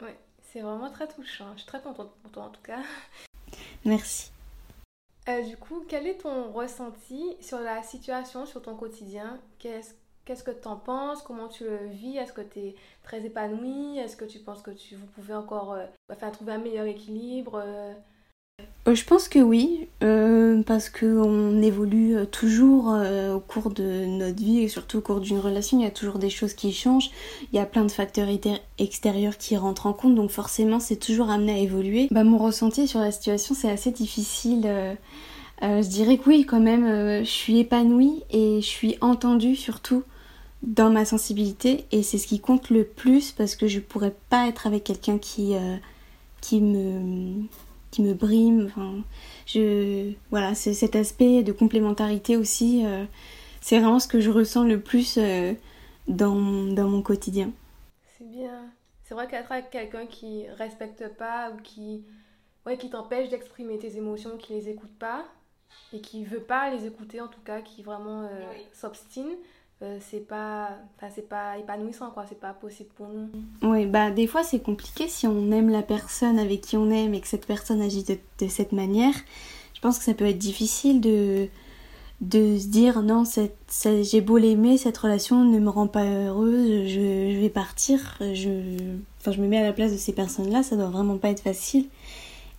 Ouais, 0.02 0.18
c'est 0.42 0.62
vraiment 0.62 0.90
très 0.90 1.08
touchant. 1.08 1.46
Je 1.54 1.60
suis 1.60 1.68
très 1.68 1.80
contente 1.80 2.12
pour 2.22 2.32
toi, 2.32 2.44
en 2.46 2.50
tout 2.50 2.64
cas. 2.64 2.80
Merci. 3.86 4.32
Euh, 5.30 5.44
du 5.44 5.56
coup, 5.56 5.86
quel 5.88 6.08
est 6.08 6.18
ton 6.18 6.52
ressenti 6.52 7.36
sur 7.40 7.60
la 7.60 7.84
situation, 7.84 8.48
sur 8.48 8.64
ton 8.64 8.76
quotidien? 8.76 9.40
Qu'est-ce 9.60 9.94
Qu'est-ce 10.26 10.44
que 10.44 10.50
tu 10.50 10.68
en 10.68 10.78
penses? 10.78 11.22
Comment 11.22 11.48
tu 11.48 11.66
le 11.66 11.86
vis? 11.86 12.18
Est-ce 12.18 12.34
que 12.34 12.42
tu 12.42 12.58
es 12.58 12.76
très 13.04 13.24
épanouie? 13.24 14.00
Est-ce 14.00 14.18
que 14.18 14.26
tu 14.26 14.40
penses 14.40 14.64
que 14.64 14.72
tu, 14.72 14.96
vous 14.96 15.06
pouvez 15.06 15.36
encore 15.36 15.74
euh, 15.74 15.86
enfin, 16.12 16.32
trouver 16.32 16.54
un 16.54 16.58
meilleur 16.58 16.88
équilibre 16.88 17.64
je 18.94 19.04
pense 19.04 19.28
que 19.28 19.40
oui, 19.40 19.88
euh, 20.04 20.62
parce 20.64 20.90
qu'on 20.90 21.62
évolue 21.62 22.16
euh, 22.16 22.26
toujours 22.26 22.94
au 23.34 23.40
cours 23.40 23.72
de 23.72 24.06
notre 24.06 24.38
vie 24.38 24.60
et 24.60 24.68
surtout 24.68 25.00
au 25.00 25.02
cours 25.02 25.22
d'une 25.22 25.40
relation, 25.40 25.80
il 25.80 25.84
y 25.84 25.88
a 25.88 25.92
toujours 25.92 26.20
des 26.20 26.30
choses 26.30 26.54
qui 26.54 26.72
changent, 26.72 27.10
il 27.52 27.56
y 27.56 27.60
a 27.60 27.66
plein 27.66 27.84
de 27.84 27.92
facteurs 27.92 28.28
extérieurs 28.78 29.38
qui 29.38 29.58
rentrent 29.58 29.88
en 29.88 29.94
compte, 29.94 30.14
donc 30.14 30.30
forcément 30.30 30.80
c'est 30.80 30.98
toujours 30.98 31.32
amené 31.32 31.54
à 31.54 31.58
évoluer. 31.58 32.08
Bah, 32.12 32.24
mon 32.24 32.38
ressenti 32.38 32.88
sur 32.88 33.00
la 33.00 33.12
situation 33.12 33.56
c'est 33.56 33.72
assez 33.72 33.92
difficile. 33.92 34.70
je 35.62 35.88
dirais 35.88 36.18
que 36.18 36.30
oui 36.30 36.46
quand 36.46 36.60
même, 36.60 37.24
je 37.24 37.30
suis 37.30 37.60
épanouie 37.60 38.24
et 38.30 38.62
je 38.62 38.68
suis 38.68 38.98
entendue 39.02 39.56
surtout 39.56 40.04
dans 40.62 40.92
ma 40.92 41.06
sensibilité 41.06 41.86
et 41.92 42.04
c'est 42.04 42.20
ce 42.20 42.28
qui 42.28 42.40
compte 42.40 42.70
le 42.70 42.84
plus 42.84 43.32
parce 43.32 43.56
que 43.56 43.68
je 43.68 43.80
pourrais 43.80 44.16
pas 44.30 44.48
être 44.48 44.68
avec 44.68 44.84
quelqu'un 44.84 45.18
qui, 45.18 45.56
qui 46.42 46.62
me 46.62 47.48
me 48.02 48.14
brime. 48.14 48.66
Enfin, 48.66 48.96
je, 49.46 50.12
voilà, 50.30 50.56
c'est 50.56 50.74
cet 50.74 50.96
aspect 50.96 51.44
de 51.44 51.52
complémentarité 51.52 52.38
aussi. 52.38 52.86
Euh, 52.86 53.06
c'est 53.62 53.80
vraiment 53.80 54.00
ce 54.00 54.08
que 54.08 54.20
je 54.20 54.30
ressens 54.30 54.64
le 54.64 54.80
plus 54.80 55.18
euh, 55.18 55.54
dans, 56.08 56.66
dans 56.74 56.88
mon 56.88 57.02
quotidien. 57.02 57.52
C'est 58.18 58.30
bien. 58.30 58.66
C'est 59.04 59.14
vrai 59.14 59.28
qu'être 59.28 59.52
avec 59.52 59.70
quelqu'un 59.70 60.08
qui 60.08 60.48
respecte 60.58 61.08
pas 61.18 61.52
ou 61.52 61.62
qui, 61.62 62.04
ouais, 62.66 62.78
qui 62.78 62.90
t'empêche 62.90 63.30
d'exprimer 63.30 63.78
tes 63.78 63.98
émotions, 63.98 64.38
qui 64.38 64.54
les 64.54 64.70
écoute 64.70 64.94
pas 65.00 65.26
et 65.94 66.02
qui 66.02 66.24
veut 66.24 66.40
pas 66.40 66.70
les 66.72 66.86
écouter 66.86 67.22
en 67.22 67.28
tout 67.28 67.42
cas, 67.42 67.62
qui 67.62 67.84
vraiment 67.84 68.24
euh, 68.24 68.28
s'obstine, 68.74 69.36
euh, 69.82 69.98
c'est 70.00 70.26
pas 70.26 70.70
c'est 71.14 71.28
pas 71.28 71.58
épanouissant 71.58 72.10
quoi. 72.12 72.26
C'est 72.28 72.40
pas 72.40 72.54
possible 72.54 72.90
pour 72.96 73.08
nous. 73.08 73.30
Oui 73.62 73.86
bah 73.86 74.10
des 74.10 74.26
fois 74.26 74.44
c'est 74.44 74.60
compliqué 74.60 75.08
si 75.10 75.28
on 75.28 75.52
aime 75.52 75.70
la 75.70 75.82
personne 75.82 76.40
avec 76.40 76.62
qui 76.62 76.78
on 76.78 76.90
aime 76.90 77.14
et 77.14 77.20
que 77.20 77.28
cette 77.28 77.46
personne 77.46 77.82
agit 77.82 78.04
de, 78.04 78.48
cette 78.48 78.72
manière. 78.72 79.14
Je 79.74 79.82
pense 79.82 79.98
que 79.98 80.06
ça 80.06 80.14
peut 80.14 80.26
être 80.26 80.38
difficile 80.38 81.02
de 81.02 81.50
de 82.22 82.58
se 82.58 82.68
dire 82.68 83.02
non 83.02 83.24
j'ai 84.04 84.22
beau 84.22 84.38
l'aimer 84.38 84.78
cette 84.78 84.98
relation 84.98 85.44
ne 85.44 85.60
me 85.60 85.70
rend 85.70 85.88
pas 85.88 86.06
heureuse 86.06 86.88
je, 86.88 87.34
je 87.34 87.40
vais 87.42 87.50
partir 87.50 88.18
je 88.22 88.78
enfin 89.20 89.34
je 89.34 89.42
me 89.42 89.48
mets 89.48 89.58
à 89.58 89.64
la 89.64 89.74
place 89.74 89.92
de 89.92 89.98
ces 89.98 90.14
personnes 90.14 90.50
là 90.50 90.64
ça 90.64 90.78
doit 90.78 90.88
vraiment 90.88 91.18
pas 91.18 91.28
être 91.28 91.42
facile 91.42 91.88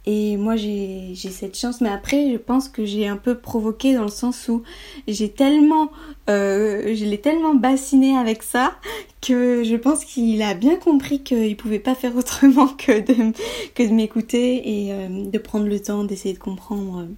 et 0.07 0.37
moi, 0.37 0.55
j'ai 0.55 1.15
cette 1.17 1.59
chance. 1.59 1.81
Mais 1.81 1.89
après, 1.89 2.31
je 2.31 2.37
pense 2.37 2.69
que 2.69 2.85
j'ai 2.85 3.09
un 3.09 3.17
peu 3.17 3.37
provoqué 3.37 3.95
dans 3.95 4.05
le 4.05 4.09
sens 4.09 4.49
où 4.49 4.63
j'ai 5.09 5.31
tellement, 5.31 5.91
euh, 6.31 6.95
je 6.95 7.05
l'ai 7.05 7.21
tellement 7.21 7.55
bassiné 7.55 8.17
avec 8.17 8.45
ça 8.45 8.77
que 9.21 9.65
je 9.65 9.75
pense 9.75 10.05
qu'il 10.05 10.41
a 10.43 10.55
bien 10.55 10.77
compris 10.77 11.25
qu'il 11.25 11.57
pouvait 11.57 11.81
pas 11.81 11.97
faire 11.97 12.15
autrement 12.17 12.69
que 12.79 13.01
de, 13.01 13.33
que 13.75 13.83
de 13.83 13.93
m'écouter 13.93 14.85
et 14.85 14.93
euh, 14.93 15.25
de 15.27 15.39
prendre 15.39 15.67
le 15.67 15.81
temps 15.81 16.05
d'essayer 16.05 16.35
de 16.35 16.39
comprendre. 16.39 17.09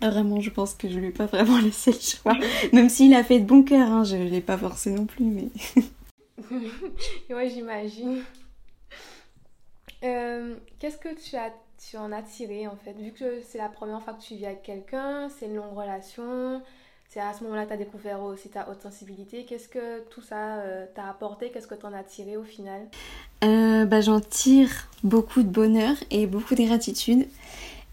Vraiment, 0.00 0.40
je 0.40 0.50
pense 0.50 0.72
que 0.74 0.88
je 0.88 0.98
lui 0.98 1.08
ai 1.08 1.12
pas 1.12 1.26
vraiment 1.26 1.58
laissé 1.62 1.92
le 1.92 2.00
choix. 2.00 2.38
Même 2.72 2.88
s'il 2.88 3.14
a 3.14 3.22
fait 3.22 3.38
de 3.38 3.44
bon 3.44 3.62
cœur, 3.62 3.86
hein, 3.90 4.04
je 4.04 4.16
l'ai 4.16 4.40
pas 4.40 4.56
forcé 4.56 4.90
non 4.90 5.04
plus, 5.04 5.24
mais. 5.26 5.48
ouais, 7.34 7.50
j'imagine. 7.50 8.22
Euh, 10.02 10.54
qu'est-ce 10.78 10.98
que 10.98 11.14
tu 11.14 11.36
as 11.36 11.50
tu 11.78 11.96
en 11.96 12.12
as 12.12 12.22
tiré 12.22 12.66
en 12.66 12.76
fait 12.76 12.92
Vu 12.92 13.12
que 13.12 13.40
c'est 13.42 13.58
la 13.58 13.68
première 13.68 14.02
fois 14.02 14.14
que 14.14 14.22
tu 14.22 14.34
vis 14.34 14.46
avec 14.46 14.62
quelqu'un, 14.62 15.28
c'est 15.28 15.46
une 15.46 15.56
longue 15.56 15.76
relation, 15.76 16.62
c'est 17.08 17.20
à 17.20 17.32
ce 17.32 17.44
moment-là 17.44 17.62
que 17.64 17.68
tu 17.68 17.74
as 17.74 17.78
découvert 17.78 18.22
aussi 18.22 18.48
ta 18.48 18.68
haute 18.68 18.82
sensibilité. 18.82 19.44
Qu'est-ce 19.44 19.68
que 19.68 20.00
tout 20.10 20.22
ça 20.22 20.56
euh, 20.56 20.86
t'a 20.94 21.08
apporté? 21.08 21.50
Qu'est-ce 21.50 21.68
que 21.68 21.74
tu 21.74 21.86
en 21.86 21.92
as 21.92 22.02
tiré 22.02 22.36
au 22.36 22.42
final? 22.42 22.82
Euh, 23.44 23.84
bah, 23.84 24.00
J'en 24.00 24.20
tire 24.20 24.70
beaucoup 25.04 25.42
de 25.42 25.48
bonheur 25.48 25.94
et 26.10 26.26
beaucoup 26.26 26.54
de 26.54 26.64
gratitude. 26.64 27.26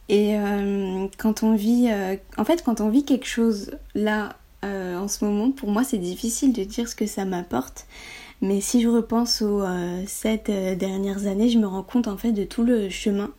Et 0.09 0.37
euh, 0.37 1.07
quand 1.17 1.43
on 1.43 1.55
vit, 1.55 1.89
en 2.37 2.45
fait, 2.45 2.63
quand 2.63 2.81
on 2.81 2.89
vit 2.89 3.05
quelque 3.05 3.27
chose 3.27 3.77
là 3.95 4.37
en 4.63 5.07
ce 5.07 5.25
moment. 5.25 5.51
Pour 5.51 5.69
moi, 5.69 5.83
c'est 5.83 5.97
difficile 5.97 6.53
de 6.53 6.63
dire 6.63 6.87
ce 6.87 6.95
que 6.95 7.07
ça 7.07 7.25
m'apporte. 7.25 7.87
Mais 8.41 8.61
si 8.61 8.81
je 8.81 8.87
repense 8.87 9.41
aux 9.41 9.63
sept 10.07 10.49
dernières 10.49 11.27
années, 11.27 11.49
je 11.49 11.57
me 11.59 11.65
rends 11.67 11.83
compte 11.83 12.07
en 12.07 12.17
fait 12.17 12.31
de 12.31 12.43
tout 12.43 12.63
le 12.63 12.89
chemin 12.89 13.31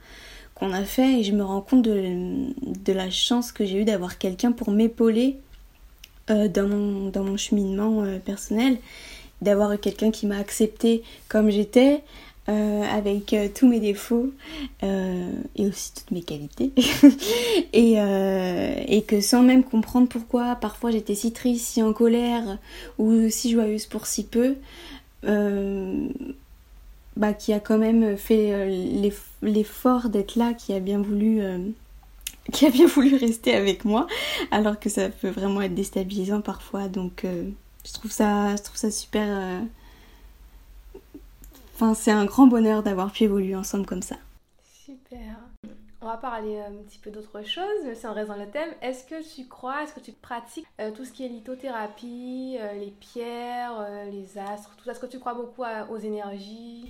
a 0.70 0.84
fait 0.84 1.20
et 1.20 1.24
je 1.24 1.32
me 1.32 1.42
rends 1.42 1.60
compte 1.62 1.82
de, 1.82 2.92
la 2.92 3.10
chance 3.10 3.50
que 3.50 3.64
j'ai 3.64 3.80
eu 3.80 3.84
d'avoir 3.84 4.18
quelqu'un 4.18 4.52
pour 4.52 4.70
m'épauler 4.70 5.38
dans, 6.28 6.68
mon, 6.68 7.08
dans 7.08 7.36
cheminement 7.36 8.04
personnel, 8.24 8.78
d'avoir 9.40 9.78
quelqu'un 9.80 10.10
qui 10.10 10.26
m'a 10.26 10.38
accepté 10.38 11.02
comme 11.28 11.50
j'étais, 11.50 12.02
euh, 12.48 12.82
avec 12.82 13.34
euh, 13.34 13.46
tous 13.54 13.68
mes 13.68 13.78
défauts 13.78 14.32
euh, 14.82 15.30
et 15.54 15.68
aussi 15.68 15.94
toutes 15.94 16.10
mes 16.10 16.22
qualités. 16.22 16.72
et, 17.72 17.92
et, 18.88 19.02
que 19.02 19.20
sans 19.20 19.42
même 19.42 19.62
comprendre 19.62 20.08
pourquoi 20.08 20.56
parfois 20.56 20.90
j'étais 20.90 21.14
si 21.14 21.32
triste, 21.32 21.66
si 21.66 21.82
en 21.84 21.92
colère 21.92 22.58
ou 22.98 23.28
si 23.30 23.52
joyeuse 23.52 23.86
pour 23.86 24.06
si 24.06 24.24
peu, 24.24 24.56
bah, 27.16 27.32
qui 27.34 27.52
a 27.52 27.60
quand 27.60 27.78
même 27.78 28.16
fait 28.16 28.68
l'effort 29.42 30.08
d'être 30.08 30.36
là, 30.36 30.54
qui 30.54 30.72
a 30.72 30.80
bien 30.80 31.00
voulu 31.00 31.42
qui 32.52 32.66
a 32.66 32.70
bien 32.70 32.86
voulu 32.86 33.16
rester 33.16 33.54
avec 33.54 33.84
moi, 33.84 34.06
alors 34.50 34.80
que 34.80 34.88
ça 34.88 35.08
peut 35.08 35.28
vraiment 35.28 35.62
être 35.62 35.74
déstabilisant 35.74 36.40
parfois. 36.40 36.88
Donc, 36.88 37.24
je 37.24 37.92
trouve 37.92 38.10
ça, 38.10 38.56
je 38.56 38.62
trouve 38.62 38.76
ça 38.76 38.90
super, 38.90 39.62
Enfin, 41.74 41.94
c'est 41.94 42.10
un 42.10 42.24
grand 42.24 42.46
bonheur 42.46 42.82
d'avoir 42.82 43.10
pu 43.10 43.24
évoluer 43.24 43.56
ensemble 43.56 43.86
comme 43.86 44.02
ça. 44.02 44.16
Super. 44.84 45.36
On 46.04 46.06
va 46.08 46.16
parler 46.16 46.58
un 46.58 46.72
petit 46.84 46.98
peu 46.98 47.12
d'autre 47.12 47.46
chose, 47.46 47.62
si 47.94 48.06
on 48.06 48.12
reste 48.12 48.26
dans 48.26 48.36
le 48.36 48.48
thème. 48.48 48.70
Est-ce 48.82 49.04
que 49.04 49.22
tu 49.22 49.46
crois, 49.46 49.84
est-ce 49.84 49.92
que 49.92 50.00
tu 50.00 50.10
pratiques 50.10 50.66
euh, 50.80 50.90
tout 50.90 51.04
ce 51.04 51.12
qui 51.12 51.24
est 51.24 51.28
lithothérapie, 51.28 52.56
euh, 52.60 52.72
les 52.72 52.92
pierres, 52.98 53.74
euh, 53.78 54.10
les 54.10 54.36
astres, 54.36 54.74
tout 54.76 54.84
ça? 54.84 54.90
Est-ce 54.90 54.98
que 54.98 55.06
tu 55.06 55.20
crois 55.20 55.34
beaucoup 55.34 55.62
aux 55.62 55.98
énergies? 55.98 56.86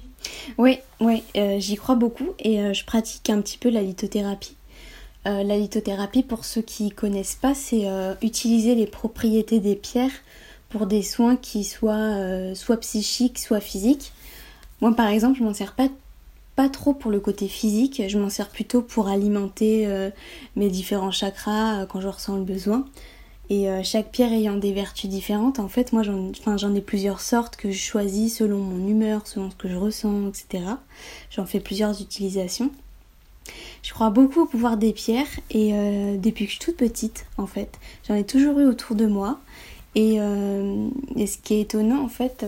Oui, 0.57 0.78
oui, 1.00 1.23
j'y 1.59 1.76
crois 1.76 1.95
beaucoup 1.95 2.33
et 2.38 2.73
je 2.73 2.85
pratique 2.87 3.28
un 3.28 3.42
petit 3.42 3.59
peu 3.59 3.69
la 3.69 3.83
lithothérapie. 3.83 4.57
la 5.26 5.59
lithothérapie, 5.59 6.23
pour 6.23 6.47
ceux 6.47 6.62
qui 6.62 6.88
connaissent 6.88 7.37
pas, 7.37 7.54
c'est 7.54 7.87
utiliser 8.23 8.75
les 8.75 8.87
propriétés 8.87 9.61
des 9.61 9.76
pierres 9.76 10.23
pour 10.71 10.87
des 10.87 11.02
soins 11.02 11.37
qui 11.37 11.64
soient 11.64 12.54
soit 12.54 12.78
psychiques, 12.78 13.38
soit 13.38 13.61
physiques. 13.61 14.12
Moi, 14.81 14.97
par 14.97 15.09
exemple, 15.09 15.38
je 15.38 15.45
m'en 15.45 15.54
sers 15.54 15.75
pas, 15.75 15.88
pas 16.57 16.69
trop 16.69 16.93
pour 16.93 17.11
le 17.11 17.21
côté 17.21 17.49
physique, 17.49 18.03
je 18.07 18.19
m'en 18.19 18.29
sers 18.29 18.49
plutôt 18.49 18.83
pour 18.83 19.09
alimenter 19.09 19.87
euh, 19.87 20.11
mes 20.57 20.69
différents 20.69 21.11
chakras 21.11 21.81
euh, 21.81 21.87
quand 21.87 22.01
je 22.01 22.09
ressens 22.09 22.37
le 22.37 22.43
besoin. 22.43 22.85
Et 23.49 23.69
euh, 23.69 23.83
chaque 23.83 24.11
pierre 24.11 24.33
ayant 24.33 24.57
des 24.57 24.73
vertus 24.73 25.09
différentes, 25.11 25.59
en 25.59 25.69
fait, 25.69 25.93
moi 25.93 26.03
j'en 26.03 26.75
ai 26.75 26.81
plusieurs 26.81 27.21
sortes 27.21 27.57
que 27.57 27.71
je 27.71 27.79
choisis 27.79 28.39
selon 28.39 28.59
mon 28.59 28.87
humeur, 28.87 29.27
selon 29.27 29.51
ce 29.51 29.57
que 29.57 29.69
je 29.69 29.77
ressens, 29.77 30.29
etc. 30.29 30.65
J'en 31.31 31.45
fais 31.45 31.61
plusieurs 31.61 32.01
utilisations. 32.01 32.71
Je 33.83 33.93
crois 33.93 34.11
beaucoup 34.11 34.43
au 34.43 34.47
pouvoir 34.47 34.77
des 34.77 34.93
pierres 34.93 35.27
et 35.51 35.73
depuis 36.17 36.47
que 36.47 36.53
je 36.53 36.57
suis 36.57 36.65
toute 36.65 36.77
petite, 36.77 37.27
en 37.37 37.49
fait, 37.49 37.81
j'en 38.07 38.15
ai 38.15 38.25
toujours 38.25 38.61
eu 38.61 38.67
autour 38.67 38.95
de 38.95 39.07
moi. 39.07 39.41
Et, 39.97 40.19
et, 41.17 41.27
ce 41.27 41.37
qui 41.39 41.55
est 41.55 41.63
étonnant, 41.63 42.03
en 42.05 42.09
fait, 42.09 42.47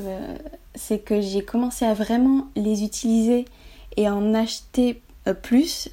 c'est 0.76 1.00
que 1.00 1.20
j'ai 1.20 1.42
commencé 1.42 1.84
à 1.84 1.92
vraiment 1.92 2.46
les 2.54 2.84
utiliser 2.84 3.46
et 3.96 4.08
en 4.08 4.34
acheter 4.34 5.00
euh, 5.26 5.34
plus 5.34 5.88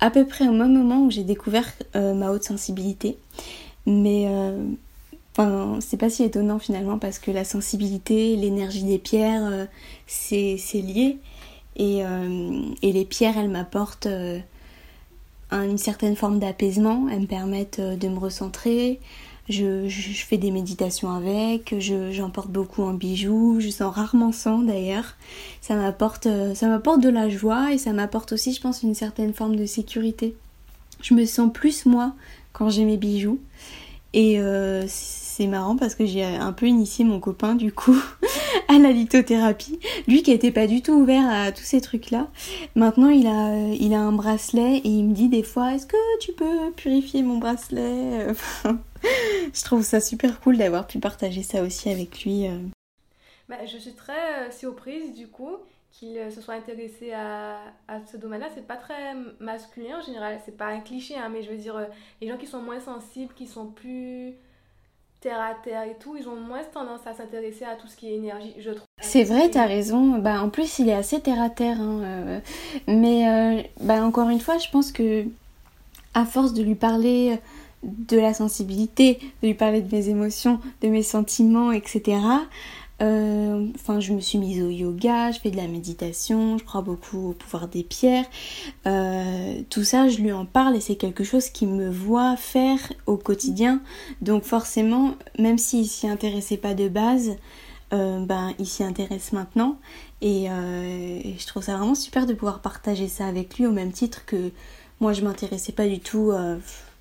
à 0.00 0.10
peu 0.10 0.26
près 0.26 0.48
au 0.48 0.52
même 0.52 0.76
moment 0.76 1.04
où 1.04 1.10
j'ai 1.10 1.24
découvert 1.24 1.70
euh, 1.96 2.14
ma 2.14 2.30
haute 2.30 2.44
sensibilité. 2.44 3.16
Mais 3.86 4.26
euh, 4.28 5.80
c'est 5.80 5.96
pas 5.96 6.10
si 6.10 6.24
étonnant 6.24 6.58
finalement 6.58 6.98
parce 6.98 7.18
que 7.18 7.30
la 7.30 7.44
sensibilité, 7.44 8.36
l'énergie 8.36 8.84
des 8.84 8.98
pierres, 8.98 9.68
c'est 10.06 10.56
lié. 10.74 11.18
Et, 11.76 12.02
et, 12.82 12.92
les 12.92 13.04
pierres, 13.04 13.36
elles 13.36 13.50
m'apportent 13.50 14.06
une 15.50 15.78
certaine 15.78 16.14
forme 16.14 16.38
d'apaisement, 16.38 17.08
elles 17.10 17.22
me 17.22 17.26
permettent 17.26 17.80
de 17.80 18.08
me 18.08 18.18
recentrer, 18.18 19.00
je, 19.48 19.88
fais 19.88 20.38
des 20.38 20.50
méditations 20.50 21.10
avec, 21.10 21.74
j'emporte 21.78 22.50
beaucoup 22.50 22.82
en 22.82 22.94
bijoux, 22.94 23.58
je 23.60 23.68
sens 23.68 23.94
rarement 23.94 24.32
sans 24.32 24.58
d'ailleurs. 24.58 25.16
Ça 25.60 25.74
m'apporte, 25.74 26.26
euh, 26.26 26.54
ça 26.54 26.66
m'apporte 26.66 27.00
de 27.00 27.10
la 27.10 27.28
joie 27.28 27.72
et 27.72 27.78
ça 27.78 27.92
m'apporte 27.92 28.32
aussi, 28.32 28.54
je 28.54 28.60
pense, 28.60 28.82
une 28.82 28.94
certaine 28.94 29.34
forme 29.34 29.56
de 29.56 29.66
sécurité. 29.66 30.34
Je 31.02 31.14
me 31.14 31.26
sens 31.26 31.52
plus 31.52 31.84
moi 31.84 32.14
quand 32.52 32.70
j'ai 32.70 32.84
mes 32.84 32.96
bijoux. 32.96 33.38
Et 34.14 34.40
euh, 34.40 34.86
c'est 35.36 35.48
marrant 35.48 35.74
parce 35.74 35.96
que 35.96 36.06
j'ai 36.06 36.22
un 36.22 36.52
peu 36.52 36.66
initié 36.66 37.04
mon 37.04 37.18
copain 37.18 37.56
du 37.56 37.72
coup 37.72 38.00
à 38.68 38.78
la 38.78 38.92
lithothérapie. 38.92 39.80
Lui 40.06 40.22
qui 40.22 40.30
n'était 40.30 40.52
pas 40.52 40.68
du 40.68 40.80
tout 40.80 40.92
ouvert 40.92 41.28
à 41.28 41.50
tous 41.50 41.64
ces 41.64 41.80
trucs-là. 41.80 42.28
Maintenant 42.76 43.08
il 43.08 43.26
a, 43.26 43.98
un 43.98 44.12
bracelet 44.12 44.76
et 44.76 44.88
il 44.88 45.08
me 45.08 45.12
dit 45.12 45.28
des 45.28 45.42
fois 45.42 45.74
est-ce 45.74 45.86
que 45.86 46.18
tu 46.20 46.32
peux 46.34 46.70
purifier 46.76 47.24
mon 47.24 47.38
bracelet? 47.38 48.28
Je 49.52 49.64
trouve 49.64 49.82
ça 49.82 50.00
super 50.00 50.40
cool 50.40 50.56
d'avoir 50.56 50.86
pu 50.86 51.00
partager 51.00 51.42
ça 51.42 51.62
aussi 51.62 51.90
avec 51.90 52.22
lui. 52.22 52.46
Euh. 52.46 52.58
Bah, 53.48 53.56
je 53.66 53.76
suis 53.76 53.92
très 53.92 54.46
euh, 54.46 54.50
surprise 54.52 55.14
du 55.14 55.26
coup 55.26 55.56
qu'il 55.90 56.16
euh, 56.16 56.30
se 56.30 56.40
soit 56.40 56.54
intéressé 56.54 57.12
à, 57.12 57.58
à 57.88 58.06
ce 58.06 58.16
domaine-là. 58.16 58.50
C'est 58.54 58.66
pas 58.66 58.76
très 58.76 59.14
masculin 59.40 59.98
en 59.98 60.00
général, 60.00 60.38
c'est 60.44 60.56
pas 60.56 60.68
un 60.68 60.80
cliché, 60.80 61.16
hein, 61.16 61.28
mais 61.28 61.42
je 61.42 61.50
veux 61.50 61.56
dire, 61.56 61.88
les 62.20 62.28
gens 62.28 62.36
qui 62.36 62.46
sont 62.46 62.62
moins 62.62 62.80
sensibles, 62.80 63.34
qui 63.34 63.48
sont 63.48 63.66
plus 63.66 64.36
terre 65.24 65.40
à 65.40 65.54
terre 65.54 65.84
et 65.84 65.96
tout, 65.98 66.16
ils 66.18 66.28
ont 66.28 66.36
moins 66.36 66.62
tendance 66.62 67.00
à 67.06 67.14
s'intéresser 67.14 67.64
à 67.64 67.76
tout 67.76 67.88
ce 67.88 67.96
qui 67.96 68.08
est 68.08 68.16
énergie, 68.16 68.52
je 68.58 68.70
trouve. 68.70 68.86
C'est 69.00 69.24
vrai, 69.24 69.48
t'as 69.48 69.64
raison. 69.64 70.18
Bah, 70.18 70.42
en 70.42 70.50
plus, 70.50 70.78
il 70.80 70.90
est 70.90 70.94
assez 70.94 71.18
terre 71.18 71.40
à 71.40 71.48
terre. 71.48 71.80
Hein, 71.80 72.42
mais 72.86 73.70
bah, 73.80 74.04
encore 74.04 74.28
une 74.28 74.40
fois, 74.40 74.58
je 74.58 74.68
pense 74.68 74.92
que 74.92 75.24
à 76.12 76.26
force 76.26 76.52
de 76.52 76.62
lui 76.62 76.74
parler 76.74 77.38
de 77.82 78.18
la 78.18 78.34
sensibilité, 78.34 79.18
de 79.42 79.48
lui 79.48 79.54
parler 79.54 79.80
de 79.80 79.96
mes 79.96 80.10
émotions, 80.10 80.60
de 80.82 80.88
mes 80.88 81.02
sentiments, 81.02 81.72
etc. 81.72 82.18
Euh, 83.02 83.66
enfin, 83.74 83.98
je 83.98 84.12
me 84.12 84.20
suis 84.20 84.38
mise 84.38 84.62
au 84.62 84.70
yoga, 84.70 85.32
je 85.32 85.40
fais 85.40 85.50
de 85.50 85.56
la 85.56 85.66
méditation, 85.66 86.58
je 86.58 86.64
crois 86.64 86.82
beaucoup 86.82 87.30
au 87.30 87.32
pouvoir 87.32 87.68
des 87.68 87.82
pierres. 87.82 88.26
Euh, 88.86 89.60
tout 89.68 89.84
ça, 89.84 90.08
je 90.08 90.18
lui 90.18 90.32
en 90.32 90.46
parle 90.46 90.76
et 90.76 90.80
c'est 90.80 90.96
quelque 90.96 91.24
chose 91.24 91.50
qui 91.50 91.66
me 91.66 91.90
voit 91.90 92.36
faire 92.36 92.78
au 93.06 93.16
quotidien. 93.16 93.80
Donc 94.20 94.44
forcément, 94.44 95.14
même 95.38 95.58
s'il 95.58 95.86
s'y 95.86 96.06
intéressait 96.06 96.56
pas 96.56 96.74
de 96.74 96.88
base, 96.88 97.36
euh, 97.92 98.24
ben 98.24 98.52
il 98.58 98.66
s'y 98.66 98.84
intéresse 98.84 99.32
maintenant. 99.32 99.76
Et, 100.20 100.44
et, 100.44 101.36
je 101.38 101.46
trouve 101.46 101.62
ça 101.62 101.76
vraiment 101.76 101.94
super 101.94 102.26
de 102.26 102.32
pouvoir 102.32 102.60
partager 102.60 103.08
ça 103.08 103.26
avec 103.26 103.58
lui 103.58 103.66
au 103.66 103.72
même 103.72 103.92
titre 103.92 104.24
que 104.24 104.52
moi 105.00 105.12
je 105.12 105.22
m'intéressais 105.22 105.72
pas 105.72 105.86
du 105.86 106.00
tout 106.00 106.32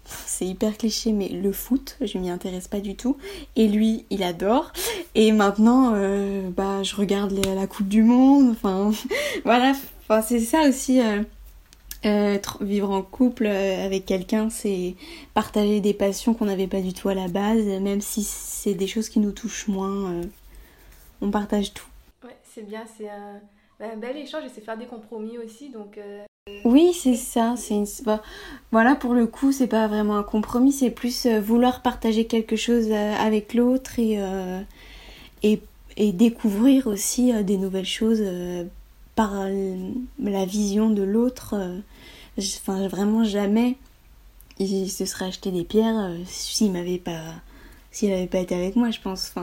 c'est 0.05 0.45
hyper 0.45 0.77
cliché, 0.77 1.11
mais 1.11 1.29
le 1.29 1.51
foot, 1.51 1.97
je 2.01 2.17
m'y 2.17 2.29
intéresse 2.29 2.67
pas 2.67 2.79
du 2.79 2.95
tout. 2.95 3.17
Et 3.55 3.67
lui, 3.67 4.05
il 4.09 4.23
adore. 4.23 4.71
Et 5.15 5.31
maintenant, 5.31 5.93
euh, 5.95 6.49
bah, 6.49 6.83
je 6.83 6.95
regarde 6.95 7.31
la 7.31 7.67
Coupe 7.67 7.87
du 7.87 8.03
Monde. 8.03 8.49
Enfin, 8.51 8.91
voilà. 9.45 9.73
Enfin, 10.03 10.21
c'est 10.21 10.39
ça 10.39 10.67
aussi. 10.67 11.01
Euh, 12.05 12.37
vivre 12.59 12.91
en 12.91 13.01
couple 13.01 13.45
euh, 13.45 13.85
avec 13.85 14.05
quelqu'un, 14.05 14.49
c'est 14.49 14.95
partager 15.33 15.79
des 15.79 15.93
passions 15.93 16.33
qu'on 16.33 16.45
n'avait 16.45 16.67
pas 16.67 16.81
du 16.81 16.93
tout 16.93 17.07
à 17.07 17.13
la 17.13 17.29
base, 17.29 17.63
même 17.63 18.01
si 18.01 18.23
c'est 18.23 18.73
des 18.73 18.87
choses 18.87 19.07
qui 19.07 19.19
nous 19.19 19.31
touchent 19.31 19.69
moins. 19.69 20.21
on 21.21 21.31
partage 21.31 21.73
tout. 21.73 21.87
Ouais, 22.25 22.35
c'est 22.43 22.67
bien, 22.67 22.83
c'est 22.97 23.09
un, 23.09 23.39
un, 23.79 23.95
bel 23.95 24.17
échange 24.17 24.43
et 24.43 24.49
c'est 24.53 24.59
faire 24.59 24.77
des 24.77 24.85
compromis 24.85 25.37
aussi. 25.37 25.69
Donc, 25.69 25.97
oui, 26.65 26.93
c'est 26.93 27.15
ça. 27.15 27.55
C'est 27.57 27.83
bah, 28.03 28.21
voilà, 28.71 28.95
pour 28.95 29.13
le 29.13 29.27
coup, 29.27 29.51
c'est 29.51 29.67
pas 29.67 29.87
vraiment 29.87 30.17
un 30.17 30.23
compromis, 30.23 30.71
c'est 30.71 30.89
plus 30.89 31.25
euh, 31.25 31.39
vouloir 31.39 31.81
partager 31.81 32.25
quelque 32.25 32.55
chose 32.55 32.87
euh, 32.89 33.13
avec 33.15 33.53
l'autre 33.53 33.99
et, 33.99 34.19
euh, 34.19 34.61
découvrir 35.97 36.87
aussi 36.87 37.31
des 37.43 37.57
nouvelles 37.57 37.85
choses 37.85 38.23
par 39.15 39.45
la 40.19 40.45
vision 40.45 40.89
de 40.89 41.03
l'autre. 41.03 41.55
Enfin, 42.37 42.87
vraiment 42.87 43.23
jamais 43.23 43.77
il 44.59 44.89
se 44.89 45.05
serait 45.05 45.25
acheté 45.25 45.51
des 45.51 45.63
pierres 45.63 46.11
s'il 46.25 46.71
m'avait 46.71 46.97
pas 46.97 47.21
s'il 47.93 48.09
n'avait 48.09 48.27
pas 48.27 48.39
été 48.39 48.55
avec 48.55 48.75
moi, 48.75 48.89
je 48.89 48.99
pense. 48.99 49.33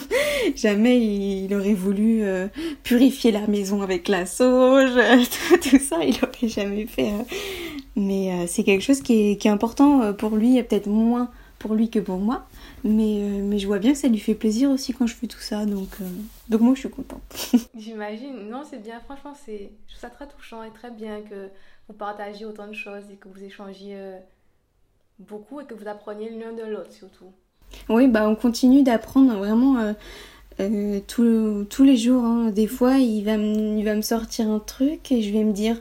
Jamais 0.56 0.98
il, 0.98 1.54
aurait 1.54 1.74
voulu 1.74 2.22
euh, 2.22 2.48
purifier 2.82 3.30
la 3.30 3.46
maison 3.46 3.82
avec 3.82 4.08
la 4.08 4.24
sauge, 4.24 4.92
tout, 5.62 5.78
ça, 5.78 6.02
il 6.02 6.16
aurait 6.22 6.48
jamais 6.48 6.86
fait. 6.86 7.10
Hein. 7.10 7.26
Mais 7.96 8.32
euh, 8.32 8.46
c'est 8.46 8.64
quelque 8.64 8.80
chose 8.80 9.02
qui 9.02 9.32
est, 9.32 9.36
qui 9.36 9.46
est 9.46 9.50
important 9.50 10.00
euh, 10.00 10.12
pour 10.14 10.36
lui, 10.36 10.56
et 10.56 10.62
peut-être 10.62 10.86
moins 10.86 11.30
pour 11.58 11.74
lui 11.74 11.90
que 11.90 11.98
pour 11.98 12.16
moi. 12.16 12.46
Mais, 12.82 13.20
mais 13.42 13.58
je 13.58 13.66
vois 13.66 13.78
bien 13.78 13.92
que 13.92 13.98
ça 13.98 14.08
lui 14.08 14.20
fait 14.20 14.34
plaisir 14.34 14.70
aussi 14.70 14.94
quand 14.94 15.06
je 15.06 15.14
fais 15.14 15.26
tout 15.26 15.40
ça, 15.40 15.66
donc, 15.66 15.88
donc 16.48 16.60
moi 16.60 16.74
je 16.74 16.80
suis 16.80 16.90
contente. 16.90 17.20
J'imagine, 17.76 18.48
non 18.48 18.62
c'est 18.64 18.80
bien, 18.80 19.00
franchement 19.00 19.34
c'est, 19.34 19.72
je 19.86 19.92
trouve 19.92 20.00
ça 20.00 20.10
très 20.10 20.28
touchant 20.28 20.62
et 20.62 20.70
très 20.70 20.92
bien 20.92 21.20
que 21.22 21.48
vous 21.88 21.94
partagiez 21.94 22.46
autant 22.46 22.68
de 22.68 22.74
choses 22.74 23.02
et 23.10 23.16
que 23.16 23.28
vous 23.28 23.42
échangiez 23.42 23.98
beaucoup 25.18 25.60
et 25.60 25.64
que 25.64 25.74
vous 25.74 25.88
appreniez 25.88 26.30
l'un 26.30 26.52
de 26.52 26.62
l'autre 26.62 26.92
surtout. 26.92 27.32
Oui, 27.88 28.08
bah 28.08 28.28
on 28.28 28.34
continue 28.34 28.82
d'apprendre 28.82 29.34
vraiment 29.36 29.94
euh, 30.60 31.00
tous 31.06 31.84
les 31.84 31.96
jours. 31.96 32.24
Hein. 32.24 32.50
Des 32.50 32.66
fois, 32.66 32.96
il 32.96 33.22
va, 33.22 33.36
il 33.36 33.84
va 33.84 33.94
me 33.94 34.02
sortir 34.02 34.48
un 34.48 34.58
truc 34.58 35.12
et 35.12 35.22
je 35.22 35.32
vais 35.32 35.44
me 35.44 35.52
dire 35.52 35.76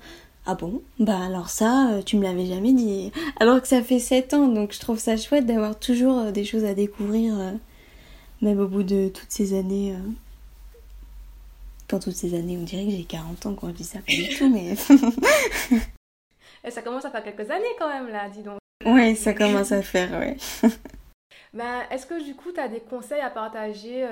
ah 0.46 0.56
bon? 0.56 0.82
Bah 1.00 1.20
alors 1.20 1.50
ça, 1.50 1.90
euh, 1.92 2.02
tu 2.02 2.16
me 2.16 2.24
l'avais 2.24 2.46
jamais 2.46 2.74
dit. 2.74 3.12
Alors 3.40 3.62
que 3.62 3.68
ça 3.68 3.82
fait 3.82 4.00
7 4.00 4.34
ans, 4.34 4.48
donc 4.48 4.74
je 4.74 4.80
trouve 4.80 5.00
ça 5.00 5.18
chouette 5.18 5.46
d'avoir 5.46 5.78
toujours 5.78 6.20
euh, 6.20 6.32
des 6.32 6.46
choses 6.46 6.64
à 6.64 6.74
découvrir, 6.74 7.34
même 8.42 8.60
au 8.60 8.68
bout 8.68 8.84
de 8.84 9.10
toutes 9.10 9.32
ces 9.32 9.58
années. 9.58 9.94
Quand 11.90 12.00
toutes 12.00 12.16
ces 12.16 12.34
années, 12.36 12.58
on 12.60 12.64
dirait 12.64 12.86
que 12.86 12.92
j'ai 12.92 13.04
40 13.04 13.46
ans 13.46 13.54
quand 13.56 13.70
je 13.70 13.74
dis 13.74 13.84
ça, 13.84 14.00
pas 14.00 14.14
du 14.14 14.30
tout, 14.36 14.50
mais. 14.50 14.74
et 16.64 16.72
ça 16.72 16.82
commence 16.82 17.06
à 17.06 17.12
faire 17.12 17.24
quelques 17.24 17.50
années 17.50 17.66
quand 17.80 17.90
même 17.90 18.10
là, 18.10 18.30
dis 18.30 18.42
donc. 18.42 18.60
Ouais, 18.86 19.16
ça 19.16 19.34
commence 19.34 19.72
à 19.72 19.82
faire, 19.82 20.12
ouais. 20.20 20.38
ben, 21.54 21.82
est-ce 21.92 22.06
que 22.06 22.24
du 22.24 22.36
coup, 22.36 22.52
tu 22.52 22.60
as 22.60 22.68
des 22.68 22.82
conseils 22.82 23.22
à 23.22 23.30
partager 23.30 24.06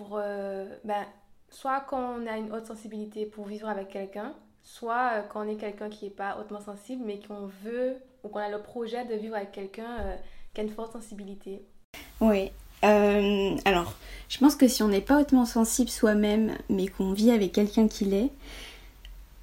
pour, 0.00 0.18
euh, 0.18 0.66
ben, 0.84 1.04
soit 1.50 1.80
quand 1.80 2.16
on 2.18 2.26
a 2.26 2.36
une 2.36 2.52
haute 2.52 2.66
sensibilité 2.66 3.26
pour 3.26 3.46
vivre 3.46 3.68
avec 3.68 3.88
quelqu'un, 3.88 4.34
soit 4.62 5.10
euh, 5.14 5.22
quand 5.28 5.44
on 5.44 5.48
est 5.48 5.56
quelqu'un 5.56 5.88
qui 5.88 6.06
n'est 6.06 6.10
pas 6.10 6.38
hautement 6.38 6.60
sensible, 6.60 7.02
mais 7.04 7.20
qu'on 7.20 7.50
veut 7.64 7.96
ou 8.22 8.28
qu'on 8.28 8.38
a 8.38 8.48
le 8.48 8.62
projet 8.62 9.04
de 9.04 9.14
vivre 9.14 9.36
avec 9.36 9.52
quelqu'un 9.52 9.98
euh, 10.00 10.16
qui 10.54 10.60
a 10.60 10.64
une 10.64 10.70
forte 10.70 10.92
sensibilité? 10.92 11.62
Oui. 12.20 12.50
alors, 12.82 13.94
je 14.28 14.38
pense 14.38 14.56
que 14.56 14.68
si 14.68 14.82
on 14.82 14.88
n'est 14.88 15.00
pas 15.00 15.20
hautement 15.20 15.44
sensible 15.44 15.90
soi-même, 15.90 16.56
mais 16.68 16.86
qu'on 16.86 17.12
vit 17.12 17.30
avec 17.30 17.52
quelqu'un 17.52 17.88
qui 17.88 18.04
l'est, 18.04 18.30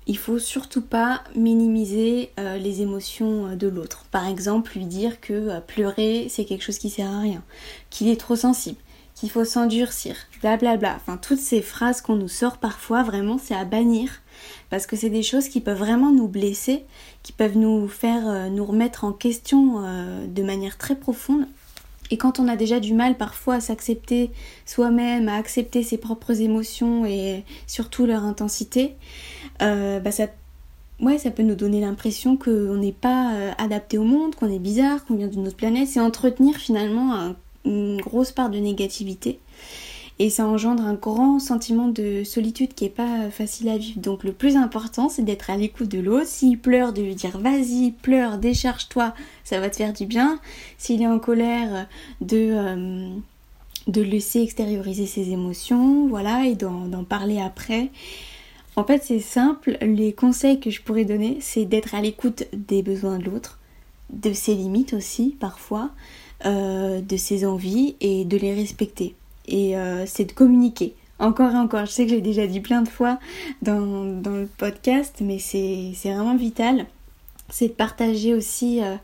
il 0.07 0.17
faut 0.17 0.39
surtout 0.39 0.81
pas 0.81 1.21
minimiser 1.35 2.31
les 2.37 2.81
émotions 2.81 3.55
de 3.55 3.67
l'autre. 3.67 4.05
Par 4.09 4.25
exemple, 4.25 4.71
lui 4.77 4.85
dire 4.85 5.19
que 5.19 5.59
pleurer 5.59 6.27
c'est 6.29 6.45
quelque 6.45 6.63
chose 6.63 6.79
qui 6.79 6.89
sert 6.89 7.11
à 7.11 7.19
rien, 7.19 7.43
qu'il 7.89 8.07
est 8.07 8.19
trop 8.19 8.37
sensible, 8.37 8.77
qu'il 9.15 9.31
faut 9.31 9.45
s'endurcir, 9.45 10.15
blablabla. 10.41 10.95
Enfin, 10.95 11.17
toutes 11.17 11.39
ces 11.39 11.61
phrases 11.61 12.01
qu'on 12.01 12.15
nous 12.15 12.27
sort 12.27 12.57
parfois, 12.57 13.01
vraiment, 13.01 13.39
c'est 13.39 13.55
à 13.55 13.65
bannir. 13.65 14.11
Parce 14.69 14.85
que 14.85 14.95
c'est 14.95 15.09
des 15.09 15.23
choses 15.23 15.49
qui 15.49 15.59
peuvent 15.59 15.77
vraiment 15.77 16.11
nous 16.11 16.27
blesser, 16.27 16.83
qui 17.23 17.31
peuvent 17.31 17.57
nous 17.57 17.87
faire 17.87 18.27
euh, 18.27 18.49
nous 18.49 18.63
remettre 18.63 19.05
en 19.05 19.13
question 19.13 19.83
euh, 19.83 20.27
de 20.27 20.43
manière 20.43 20.77
très 20.77 20.95
profonde. 20.95 21.47
Et 22.11 22.17
quand 22.17 22.39
on 22.39 22.47
a 22.47 22.55
déjà 22.55 22.79
du 22.79 22.93
mal 22.93 23.17
parfois 23.17 23.55
à 23.55 23.59
s'accepter 23.59 24.31
soi-même, 24.65 25.27
à 25.27 25.35
accepter 25.35 25.81
ses 25.83 25.97
propres 25.97 26.39
émotions 26.39 27.05
et 27.05 27.43
surtout 27.65 28.05
leur 28.05 28.23
intensité, 28.23 28.95
euh, 29.61 29.99
bah 29.99 30.11
ça, 30.11 30.27
ouais, 30.99 31.17
ça 31.17 31.31
peut 31.31 31.43
nous 31.43 31.55
donner 31.55 31.81
l'impression 31.81 32.37
qu'on 32.37 32.75
n'est 32.75 32.91
pas 32.91 33.33
adapté 33.57 33.97
au 33.97 34.03
monde, 34.03 34.35
qu'on 34.35 34.51
est 34.51 34.59
bizarre, 34.59 35.05
qu'on 35.05 35.15
vient 35.15 35.27
d'une 35.27 35.47
autre 35.47 35.57
planète. 35.57 35.87
C'est 35.87 35.99
entretenir 35.99 36.55
finalement 36.55 37.13
un 37.13 37.35
une 37.67 38.01
grosse 38.01 38.31
part 38.31 38.49
de 38.49 38.57
négativité 38.57 39.39
et 40.19 40.31
ça 40.31 40.47
engendre 40.47 40.83
un 40.83 40.95
grand 40.95 41.39
sentiment 41.39 41.87
de 41.89 42.23
solitude 42.23 42.73
qui 42.73 42.85
est 42.85 42.89
pas 42.89 43.29
facile 43.29 43.69
à 43.69 43.77
vivre. 43.77 43.99
Donc 43.99 44.23
le 44.23 44.31
plus 44.31 44.55
important, 44.55 45.09
c'est 45.09 45.21
d'être 45.21 45.51
à 45.51 45.57
l'écoute 45.57 45.89
de 45.89 45.99
l'autre. 45.99 46.25
S'il 46.25 46.57
pleure, 46.57 46.91
de 46.91 47.03
lui 47.03 47.13
dire 47.13 47.37
vas-y, 47.37 47.91
pleure, 47.91 48.39
décharge-toi, 48.39 49.13
ça 49.43 49.59
va 49.59 49.69
te 49.69 49.75
faire 49.75 49.93
du 49.93 50.07
bien. 50.07 50.39
S'il 50.79 51.03
est 51.03 51.07
en 51.07 51.19
colère, 51.19 51.87
de, 52.21 52.49
euh, 52.51 53.09
de 53.87 54.01
laisser 54.01 54.41
extérioriser 54.41 55.05
ses 55.05 55.29
émotions, 55.29 56.07
voilà, 56.07 56.45
et 56.45 56.55
d'en 56.55 57.03
parler 57.07 57.39
après. 57.39 57.91
En 58.77 58.85
fait, 58.85 59.03
c'est 59.03 59.19
simple. 59.19 59.77
Les 59.81 60.13
conseils 60.13 60.61
que 60.61 60.69
je 60.69 60.81
pourrais 60.81 61.03
donner, 61.03 61.39
c'est 61.41 61.65
d'être 61.65 61.93
à 61.93 62.01
l'écoute 62.01 62.45
des 62.53 62.81
besoins 62.81 63.17
de 63.17 63.25
l'autre, 63.25 63.59
de 64.11 64.31
ses 64.31 64.55
limites 64.55 64.93
aussi, 64.93 65.35
parfois. 65.37 65.91
Euh, 66.45 67.01
de 67.01 67.17
ses 67.17 67.47
envies 67.47 67.95
et 67.99 68.23
de 68.23 68.37
les 68.37 68.53
respecter. 68.53 69.15
Et 69.47 69.75
euh, 69.75 70.05
c'est 70.05 70.25
de 70.25 70.31
communiquer. 70.33 70.93
Encore 71.17 71.51
et 71.51 71.57
encore, 71.57 71.87
je 71.87 71.91
sais 71.91 72.05
que 72.05 72.11
j'ai 72.11 72.21
déjà 72.21 72.45
dit 72.45 72.59
plein 72.59 72.83
de 72.83 72.89
fois 72.89 73.17
dans, 73.63 73.79
le 73.79 74.47
podcast, 74.57 75.15
mais 75.19 75.39
c'est 75.39 75.93
vraiment 76.03 76.35
vital. 76.35 76.85
C'est 77.49 77.69
de 77.69 77.73
partager 77.73 78.35
aussi 78.35 78.83
euh, 78.83 78.97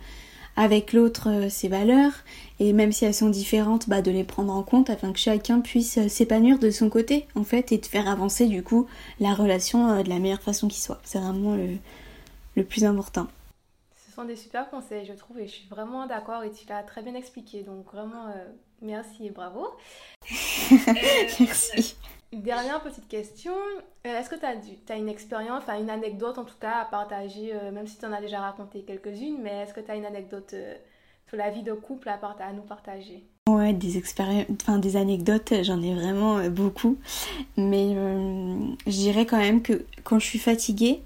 avec 0.55 0.93
l'autre 0.93 1.49
ses 1.49 1.67
valeurs 1.67 2.13
et 2.59 2.73
même 2.73 2.91
si 2.91 3.05
elles 3.05 3.13
sont 3.13 3.29
différentes, 3.29 3.89
bah, 3.89 4.01
de 4.01 4.11
les 4.11 4.23
prendre 4.23 4.53
en 4.53 4.63
compte 4.63 4.89
afin 4.89 5.11
que 5.11 5.19
chacun 5.19 5.61
puisse 5.61 6.07
s'épanouir 6.07 6.59
de 6.59 6.69
son 6.69 6.89
côté 6.89 7.27
en 7.35 7.43
fait 7.43 7.71
et 7.71 7.77
de 7.77 7.85
faire 7.85 8.07
avancer 8.07 8.47
du 8.47 8.63
coup 8.63 8.87
la 9.19 9.33
relation 9.33 10.03
de 10.03 10.09
la 10.09 10.19
meilleure 10.19 10.41
façon 10.41 10.67
qui 10.67 10.79
soit. 10.79 11.01
C'est 11.03 11.19
vraiment 11.19 11.57
le 12.55 12.63
plus 12.63 12.85
important. 12.85 13.27
Ce 14.13 14.21
sont 14.21 14.25
des 14.25 14.35
super 14.35 14.69
conseils, 14.69 15.07
je 15.07 15.13
trouve, 15.13 15.39
et 15.39 15.47
je 15.47 15.53
suis 15.53 15.67
vraiment 15.67 16.05
d'accord 16.05 16.43
et 16.43 16.51
tu 16.51 16.67
l'as 16.69 16.83
très 16.83 17.01
bien 17.01 17.15
expliqué. 17.15 17.63
Donc 17.63 17.91
vraiment, 17.91 18.27
euh, 18.27 18.45
merci 18.83 19.25
et 19.25 19.31
bravo. 19.31 19.65
merci. 21.39 21.95
Euh, 22.33 22.37
dernière 22.37 22.81
petite 22.81 23.07
question. 23.07 23.53
Euh, 24.05 24.19
est-ce 24.19 24.29
que 24.29 24.35
tu 24.35 24.45
as, 24.91 24.95
une 24.95 25.09
expérience, 25.09 25.63
enfin 25.63 25.79
une 25.79 25.89
anecdote 25.89 26.37
en 26.37 26.43
tout 26.43 26.57
cas 26.59 26.81
à 26.81 26.85
partager, 26.85 27.53
même 27.71 27.87
si 27.87 27.97
tu 27.97 28.05
en 28.05 28.11
as 28.11 28.21
déjà 28.21 28.39
raconté 28.39 28.81
quelques-unes, 28.81 29.37
mais 29.41 29.63
est-ce 29.63 29.73
que 29.73 29.79
tu 29.79 29.91
as 29.91 29.95
une 29.95 30.05
anecdote 30.05 30.53
sur 31.27 31.37
la 31.37 31.49
vie 31.49 31.63
de 31.63 31.73
couple 31.73 32.09
à, 32.09 32.53
nous 32.53 32.61
partager? 32.63 33.23
Ouais, 33.47 33.73
des 33.73 33.97
expériences, 33.97 34.47
des 34.79 34.95
anecdotes, 34.95 35.53
j'en 35.63 35.81
ai 35.81 35.93
vraiment 35.93 36.47
beaucoup. 36.49 36.97
Mais 37.57 37.93
je 38.85 38.91
dirais 38.91 39.25
quand 39.25 39.37
même 39.37 39.61
que 39.61 39.85
quand 40.03 40.19
je 40.19 40.25
suis 40.25 40.39
fatiguée, 40.39 41.01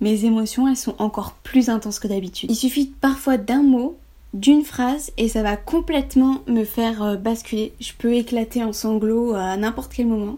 mes 0.00 0.24
émotions, 0.24 0.68
elles 0.68 0.76
sont 0.76 0.94
encore 0.98 1.34
plus 1.42 1.68
intenses 1.68 1.98
que 1.98 2.08
d'habitude. 2.08 2.50
Il 2.50 2.56
suffit 2.56 2.86
parfois 2.86 3.38
d'un 3.38 3.62
mot, 3.62 3.96
d'une 4.36 4.64
phrase, 4.64 5.12
et 5.16 5.28
ça 5.28 5.42
va 5.42 5.56
complètement 5.56 6.42
me 6.46 6.64
faire 6.64 7.02
euh, 7.02 7.16
basculer. 7.16 7.72
Je 7.80 7.92
peux 7.98 8.12
éclater 8.12 8.62
en 8.62 8.72
sanglots 8.72 9.34
euh, 9.34 9.38
à 9.38 9.56
n'importe 9.56 9.92
quel 9.94 10.06
moment. 10.06 10.36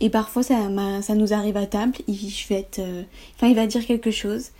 Et 0.00 0.08
parfois, 0.08 0.44
ça, 0.44 0.56
ça 1.02 1.14
nous 1.14 1.32
arrive 1.32 1.56
à 1.56 1.66
table. 1.66 1.94
Il, 2.06 2.30
je 2.30 2.48
vais 2.48 2.66
euh, 2.78 3.02
enfin, 3.36 3.48
il 3.48 3.56
va 3.56 3.66
dire 3.66 3.84
quelque 3.84 4.12
chose. 4.12 4.50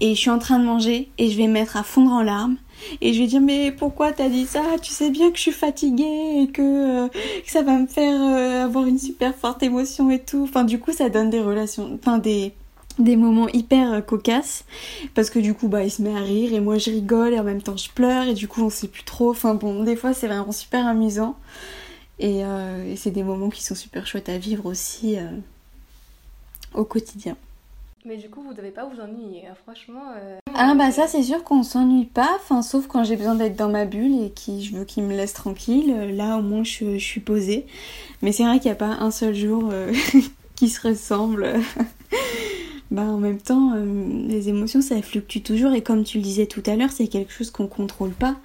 Et 0.00 0.14
je 0.14 0.20
suis 0.20 0.30
en 0.30 0.38
train 0.38 0.58
de 0.58 0.64
manger 0.64 1.10
et 1.18 1.28
je 1.30 1.36
vais 1.36 1.48
me 1.48 1.52
mettre 1.52 1.76
à 1.76 1.82
fondre 1.82 2.12
en 2.12 2.22
larmes. 2.22 2.56
Et 3.00 3.12
je 3.12 3.20
vais 3.20 3.26
dire 3.26 3.40
mais 3.40 3.72
pourquoi 3.72 4.12
t'as 4.12 4.28
dit 4.28 4.46
ça? 4.46 4.62
Tu 4.80 4.92
sais 4.92 5.10
bien 5.10 5.30
que 5.30 5.36
je 5.36 5.42
suis 5.42 5.52
fatiguée 5.52 6.42
et 6.42 6.46
que, 6.46 7.08
que 7.08 7.50
ça 7.50 7.62
va 7.62 7.76
me 7.76 7.88
faire 7.88 8.20
avoir 8.64 8.86
une 8.86 8.98
super 8.98 9.34
forte 9.34 9.64
émotion 9.64 10.08
et 10.12 10.20
tout. 10.20 10.44
Enfin 10.44 10.62
du 10.62 10.78
coup 10.78 10.92
ça 10.92 11.08
donne 11.08 11.30
des 11.30 11.40
relations, 11.40 11.98
enfin 12.00 12.18
des, 12.18 12.52
des 12.98 13.16
moments 13.16 13.48
hyper 13.48 13.92
euh, 13.92 14.00
cocasses 14.00 14.64
parce 15.14 15.30
que 15.30 15.38
du 15.38 15.54
coup 15.54 15.68
bah 15.68 15.84
il 15.84 15.90
se 15.90 16.02
met 16.02 16.14
à 16.14 16.20
rire 16.20 16.52
et 16.52 16.60
moi 16.60 16.78
je 16.78 16.90
rigole 16.90 17.32
et 17.32 17.40
en 17.40 17.44
même 17.44 17.62
temps 17.62 17.76
je 17.76 17.90
pleure 17.90 18.26
et 18.26 18.34
du 18.34 18.48
coup 18.48 18.62
on 18.62 18.70
sait 18.70 18.88
plus 18.88 19.04
trop. 19.04 19.30
Enfin 19.30 19.54
bon 19.54 19.84
des 19.84 19.96
fois 19.96 20.12
c'est 20.12 20.26
vraiment 20.26 20.52
super 20.52 20.86
amusant 20.86 21.36
et, 22.18 22.44
euh, 22.44 22.96
c'est 22.96 23.12
des 23.12 23.22
moments 23.22 23.50
qui 23.50 23.62
sont 23.62 23.76
super 23.76 24.06
chouettes 24.06 24.28
à 24.28 24.38
vivre 24.38 24.66
aussi 24.66 25.16
euh, 25.16 25.30
au 26.74 26.84
quotidien. 26.84 27.36
Mais 28.04 28.16
du 28.16 28.28
coup 28.30 28.42
vous 28.42 28.54
devez 28.54 28.70
pas 28.70 28.86
vous 28.86 29.00
ennuyer 29.00 29.46
hein. 29.46 29.54
franchement 29.64 30.02
ah 30.54 30.74
bah 30.74 30.90
ça 30.90 31.06
c'est 31.06 31.22
sûr 31.22 31.44
qu'on 31.44 31.62
s'ennuie 31.62 32.06
pas. 32.06 32.30
Enfin 32.36 32.62
sauf 32.62 32.86
quand 32.88 33.04
j'ai 33.04 33.16
besoin 33.16 33.34
d'être 33.34 33.56
dans 33.56 33.68
ma 33.68 33.84
bulle 33.84 34.24
et 34.24 34.30
qui 34.30 34.64
je 34.64 34.76
veux 34.76 34.84
qu'il 34.84 35.04
me 35.04 35.14
laisse 35.14 35.34
tranquille. 35.34 36.16
Là 36.16 36.36
au 36.36 36.42
moins 36.42 36.64
je, 36.64 36.98
je 36.98 37.04
suis 37.04 37.20
posée. 37.20 37.66
Mais 38.22 38.32
c'est 38.32 38.44
vrai 38.44 38.58
qu'il 38.58 38.70
n'y 38.70 38.72
a 38.72 38.76
pas 38.76 38.96
un 39.00 39.10
seul 39.10 39.34
jour 39.34 39.72
qui 40.56 40.68
se 40.68 40.88
ressemble 40.88 41.54
bah 42.90 43.02
en 43.02 43.18
même 43.18 43.40
temps, 43.40 43.74
euh, 43.74 44.26
les 44.26 44.48
émotions 44.48 44.80
ça 44.80 45.00
fluctue 45.02 45.40
toujours 45.40 45.72
et 45.74 45.82
comme 45.82 46.04
tu 46.04 46.18
le 46.18 46.24
disais 46.24 46.46
tout 46.46 46.62
à 46.64 46.74
l'heure, 46.74 46.90
c'est 46.90 47.08
quelque 47.08 47.32
chose 47.32 47.50
qu'on 47.50 47.66
contrôle 47.66 48.12
pas. 48.12 48.36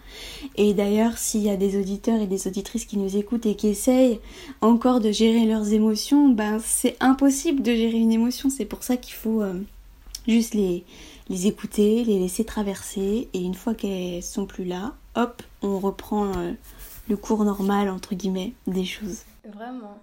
Et 0.58 0.73
d'ailleurs, 0.73 1.17
s'il 1.17 1.41
y 1.41 1.49
a 1.49 1.56
des 1.56 1.79
auditeurs 1.79 2.19
et 2.19 2.27
des 2.27 2.47
auditrices 2.47 2.86
qui 2.86 2.97
nous 2.97 3.15
écoutent 3.15 3.45
et 3.45 3.56
qui 3.56 3.69
essayent 3.69 4.19
encore 4.60 4.99
de 4.99 5.12
gérer 5.12 5.45
leurs 5.45 5.71
émotions, 5.71 6.27
ben 6.27 6.60
c'est 6.60 6.97
impossible 6.99 7.62
de 7.62 7.73
gérer 7.73 7.97
une 7.97 8.12
émotion. 8.12 8.49
C'est 8.49 8.65
pour 8.65 8.84
ça 8.84 8.97
qu'il 8.97 9.13
faut 9.13 9.41
euh, 9.41 9.62
juste 10.27 10.56
les, 10.56 10.84
les 11.29 11.47
écouter, 11.47 12.03
les 12.03 12.19
laisser 12.19 12.43
traverser 12.43 13.29
et 13.34 13.39
une 13.39 13.56
fois 13.56 13.73
qu'elles 13.73 14.23
sont 14.23 14.45
plus 14.45 14.65
là, 14.65 14.93
hop, 15.15 15.41
on 15.62 15.79
reprend 15.79 16.36
euh, 16.36 16.51
le 17.08 17.15
cours 17.15 17.45
normal 17.45 17.89
entre 17.89 18.13
guillemets 18.13 18.51
des 18.67 18.86
choses. 18.86 19.21
Vraiment. 19.45 19.97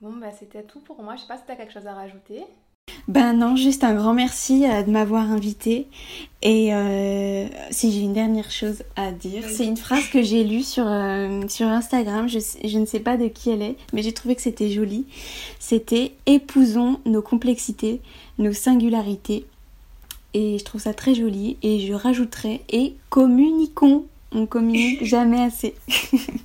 Bon 0.00 0.12
bah 0.12 0.32
c'était 0.36 0.64
tout 0.64 0.80
pour 0.80 1.02
moi. 1.04 1.14
Je 1.14 1.22
sais 1.22 1.28
pas 1.28 1.38
si 1.38 1.44
tu 1.46 1.52
as 1.52 1.56
quelque 1.56 1.72
chose 1.72 1.86
à 1.86 1.94
rajouter. 1.94 2.44
Ben 3.06 3.34
non, 3.34 3.54
juste 3.54 3.84
un 3.84 3.94
grand 3.94 4.14
merci 4.14 4.64
euh, 4.66 4.82
de 4.82 4.90
m'avoir 4.90 5.30
invité. 5.30 5.86
Et 6.40 6.74
euh, 6.74 7.46
si 7.70 7.92
j'ai 7.92 8.00
une 8.00 8.14
dernière 8.14 8.50
chose 8.50 8.82
à 8.96 9.12
dire, 9.12 9.44
c'est 9.48 9.66
une 9.66 9.76
phrase 9.76 10.08
que 10.08 10.22
j'ai 10.22 10.42
lue 10.42 10.62
sur, 10.62 10.86
euh, 10.86 11.42
sur 11.48 11.66
Instagram, 11.66 12.28
je, 12.28 12.38
je, 12.64 12.78
ne 12.78 12.86
sais 12.86 13.00
pas 13.00 13.18
de 13.18 13.28
qui 13.28 13.50
elle 13.50 13.62
est, 13.62 13.76
mais 13.92 14.02
j'ai 14.02 14.12
trouvé 14.12 14.34
que 14.34 14.42
c'était 14.42 14.70
joli. 14.70 15.06
C'était 15.58 16.12
Épousons 16.24 16.98
nos 17.04 17.22
complexités, 17.22 18.00
nos 18.38 18.52
singularités. 18.52 19.44
Et 20.32 20.58
je 20.58 20.64
trouve 20.64 20.80
ça 20.80 20.94
très 20.94 21.14
joli. 21.14 21.58
Et 21.62 21.86
je 21.86 21.92
rajouterais 21.92 22.62
et 22.70 22.94
communiquons. 23.10 24.06
On 24.32 24.46
communique 24.46 25.04
jamais 25.04 25.42
assez. 25.42 25.74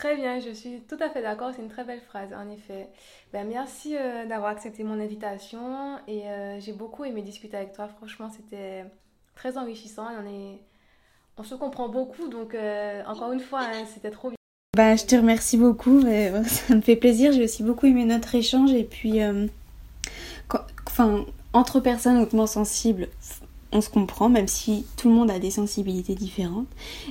Très 0.00 0.16
bien, 0.16 0.40
je 0.40 0.48
suis 0.48 0.80
tout 0.88 0.96
à 0.98 1.10
fait 1.10 1.20
d'accord, 1.20 1.50
c'est 1.54 1.60
une 1.60 1.68
très 1.68 1.84
belle 1.84 2.00
phrase, 2.00 2.32
en 2.32 2.48
effet. 2.48 2.88
Ben, 3.34 3.46
merci 3.46 3.98
euh, 3.98 4.24
d'avoir 4.24 4.50
accepté 4.50 4.82
mon 4.82 4.98
invitation 4.98 5.98
et 6.08 6.22
euh, 6.24 6.58
j'ai 6.58 6.72
beaucoup 6.72 7.04
aimé 7.04 7.20
discuter 7.20 7.58
avec 7.58 7.74
toi. 7.74 7.86
Franchement, 7.86 8.30
c'était 8.30 8.86
très 9.34 9.58
enrichissant 9.58 10.06
on, 11.36 11.42
se 11.42 11.54
comprend 11.54 11.90
beaucoup. 11.90 12.28
Donc, 12.28 12.56
encore 13.06 13.32
une 13.32 13.40
fois, 13.40 13.60
hein, 13.60 13.84
c'était 13.92 14.10
trop 14.10 14.30
bien. 14.30 14.36
Bah, 14.74 14.96
je 14.96 15.04
te 15.04 15.16
remercie 15.16 15.58
beaucoup. 15.58 16.00
ça 16.46 16.74
me 16.74 16.80
fait 16.80 16.96
plaisir. 16.96 17.32
J'ai 17.32 17.44
aussi 17.44 17.62
beaucoup 17.62 17.84
aimé 17.84 18.06
notre 18.06 18.34
échange. 18.34 18.72
Et 18.72 18.84
puis, 18.84 19.20
enfin, 20.86 21.26
entre 21.52 21.78
personnes 21.80 22.16
hautement 22.16 22.46
sensibles, 22.46 23.08
on 23.72 23.80
se 23.80 23.90
comprend, 23.90 24.28
même 24.28 24.48
si 24.48 24.84
tout 24.96 25.08
le 25.08 25.14
monde 25.14 25.30
a 25.30 25.38
des 25.38 25.50
sensibilités 25.50 26.14
différentes. 26.14 26.66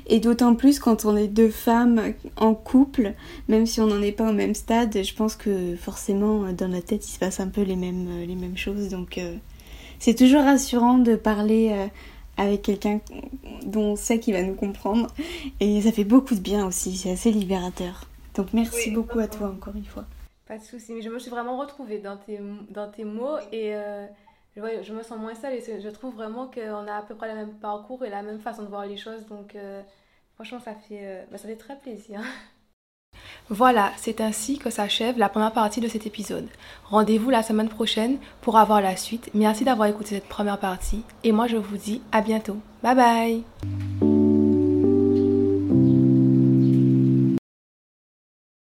Et 0.07 0.19
d'autant 0.19 0.55
plus 0.55 0.79
quand 0.79 1.05
on 1.05 1.15
est 1.15 1.27
deux 1.27 1.49
femmes 1.49 2.13
en 2.35 2.53
couple, 2.53 3.13
même 3.47 3.65
si 3.65 3.79
on 3.81 3.87
n'en 3.87 4.01
est 4.01 4.11
pas 4.11 4.29
au 4.29 4.33
même 4.33 4.53
stade, 4.53 5.03
je 5.03 5.13
pense 5.13 5.35
que 5.35 5.75
forcément 5.75 6.51
dans 6.51 6.67
la 6.67 6.81
tête 6.81 7.07
il 7.07 7.11
se 7.11 7.19
passe 7.19 7.39
un 7.39 7.47
peu 7.47 7.61
les 7.61 7.75
mêmes, 7.75 8.25
les 8.27 8.35
mêmes 8.35 8.57
choses. 8.57 8.89
Donc 8.89 9.17
euh, 9.17 9.35
c'est 9.99 10.15
toujours 10.15 10.43
rassurant 10.43 10.97
de 10.97 11.15
parler 11.15 11.69
euh, 11.71 11.87
avec 12.37 12.61
quelqu'un 12.61 12.99
dont 13.65 13.91
on 13.91 13.95
sait 13.95 14.19
qu'il 14.19 14.33
va 14.33 14.43
nous 14.43 14.55
comprendre. 14.55 15.07
Et 15.59 15.81
ça 15.81 15.91
fait 15.91 16.03
beaucoup 16.03 16.35
de 16.35 16.41
bien 16.41 16.65
aussi, 16.65 16.97
c'est 16.97 17.11
assez 17.11 17.31
libérateur. 17.31 18.05
Donc 18.35 18.53
merci 18.53 18.91
beaucoup 18.91 19.19
à 19.19 19.27
toi 19.27 19.47
encore 19.47 19.75
une 19.75 19.85
fois. 19.85 20.05
Pas 20.47 20.57
de 20.57 20.63
soucis, 20.63 20.93
mais 20.93 21.01
je 21.01 21.09
me 21.09 21.19
suis 21.19 21.29
vraiment 21.29 21.57
retrouvée 21.57 21.99
dans 21.99 22.17
tes, 22.17 22.39
dans 22.69 22.89
tes 22.89 23.05
mots 23.05 23.37
et... 23.51 23.75
Euh, 23.75 24.05
je 24.81 24.93
me 24.93 25.03
sens 25.03 25.19
moins 25.19 25.35
seule 25.35 25.53
et 25.53 25.81
je 25.81 25.89
trouve 25.89 26.15
vraiment 26.15 26.47
qu'on 26.47 26.87
a 26.87 26.95
à 26.95 27.01
peu 27.01 27.15
près 27.15 27.29
le 27.29 27.35
même 27.35 27.53
parcours 27.53 28.03
et 28.05 28.09
la 28.09 28.21
même 28.21 28.39
façon 28.39 28.63
de 28.63 28.67
voir 28.67 28.85
les 28.85 28.97
choses. 28.97 29.25
Donc, 29.27 29.55
euh, 29.55 29.81
franchement, 30.35 30.59
ça 30.59 30.73
fait, 30.73 31.01
euh, 31.03 31.23
bah, 31.31 31.37
ça 31.37 31.47
fait 31.47 31.55
très 31.55 31.77
plaisir. 31.77 32.21
Voilà, 33.51 33.91
c'est 33.97 34.21
ainsi 34.21 34.59
que 34.59 34.69
s'achève 34.69 35.17
la 35.17 35.27
première 35.27 35.51
partie 35.51 35.81
de 35.81 35.87
cet 35.87 36.05
épisode. 36.05 36.47
Rendez-vous 36.85 37.31
la 37.31 37.41
semaine 37.41 37.67
prochaine 37.67 38.19
pour 38.41 38.57
avoir 38.57 38.79
la 38.79 38.95
suite. 38.95 39.31
Merci 39.33 39.63
d'avoir 39.63 39.87
écouté 39.87 40.09
cette 40.09 40.27
première 40.27 40.59
partie 40.59 41.03
et 41.23 41.31
moi 41.31 41.47
je 41.47 41.57
vous 41.57 41.77
dis 41.77 42.03
à 42.11 42.21
bientôt. 42.21 42.57
Bye 42.83 42.95
bye 42.95 44.08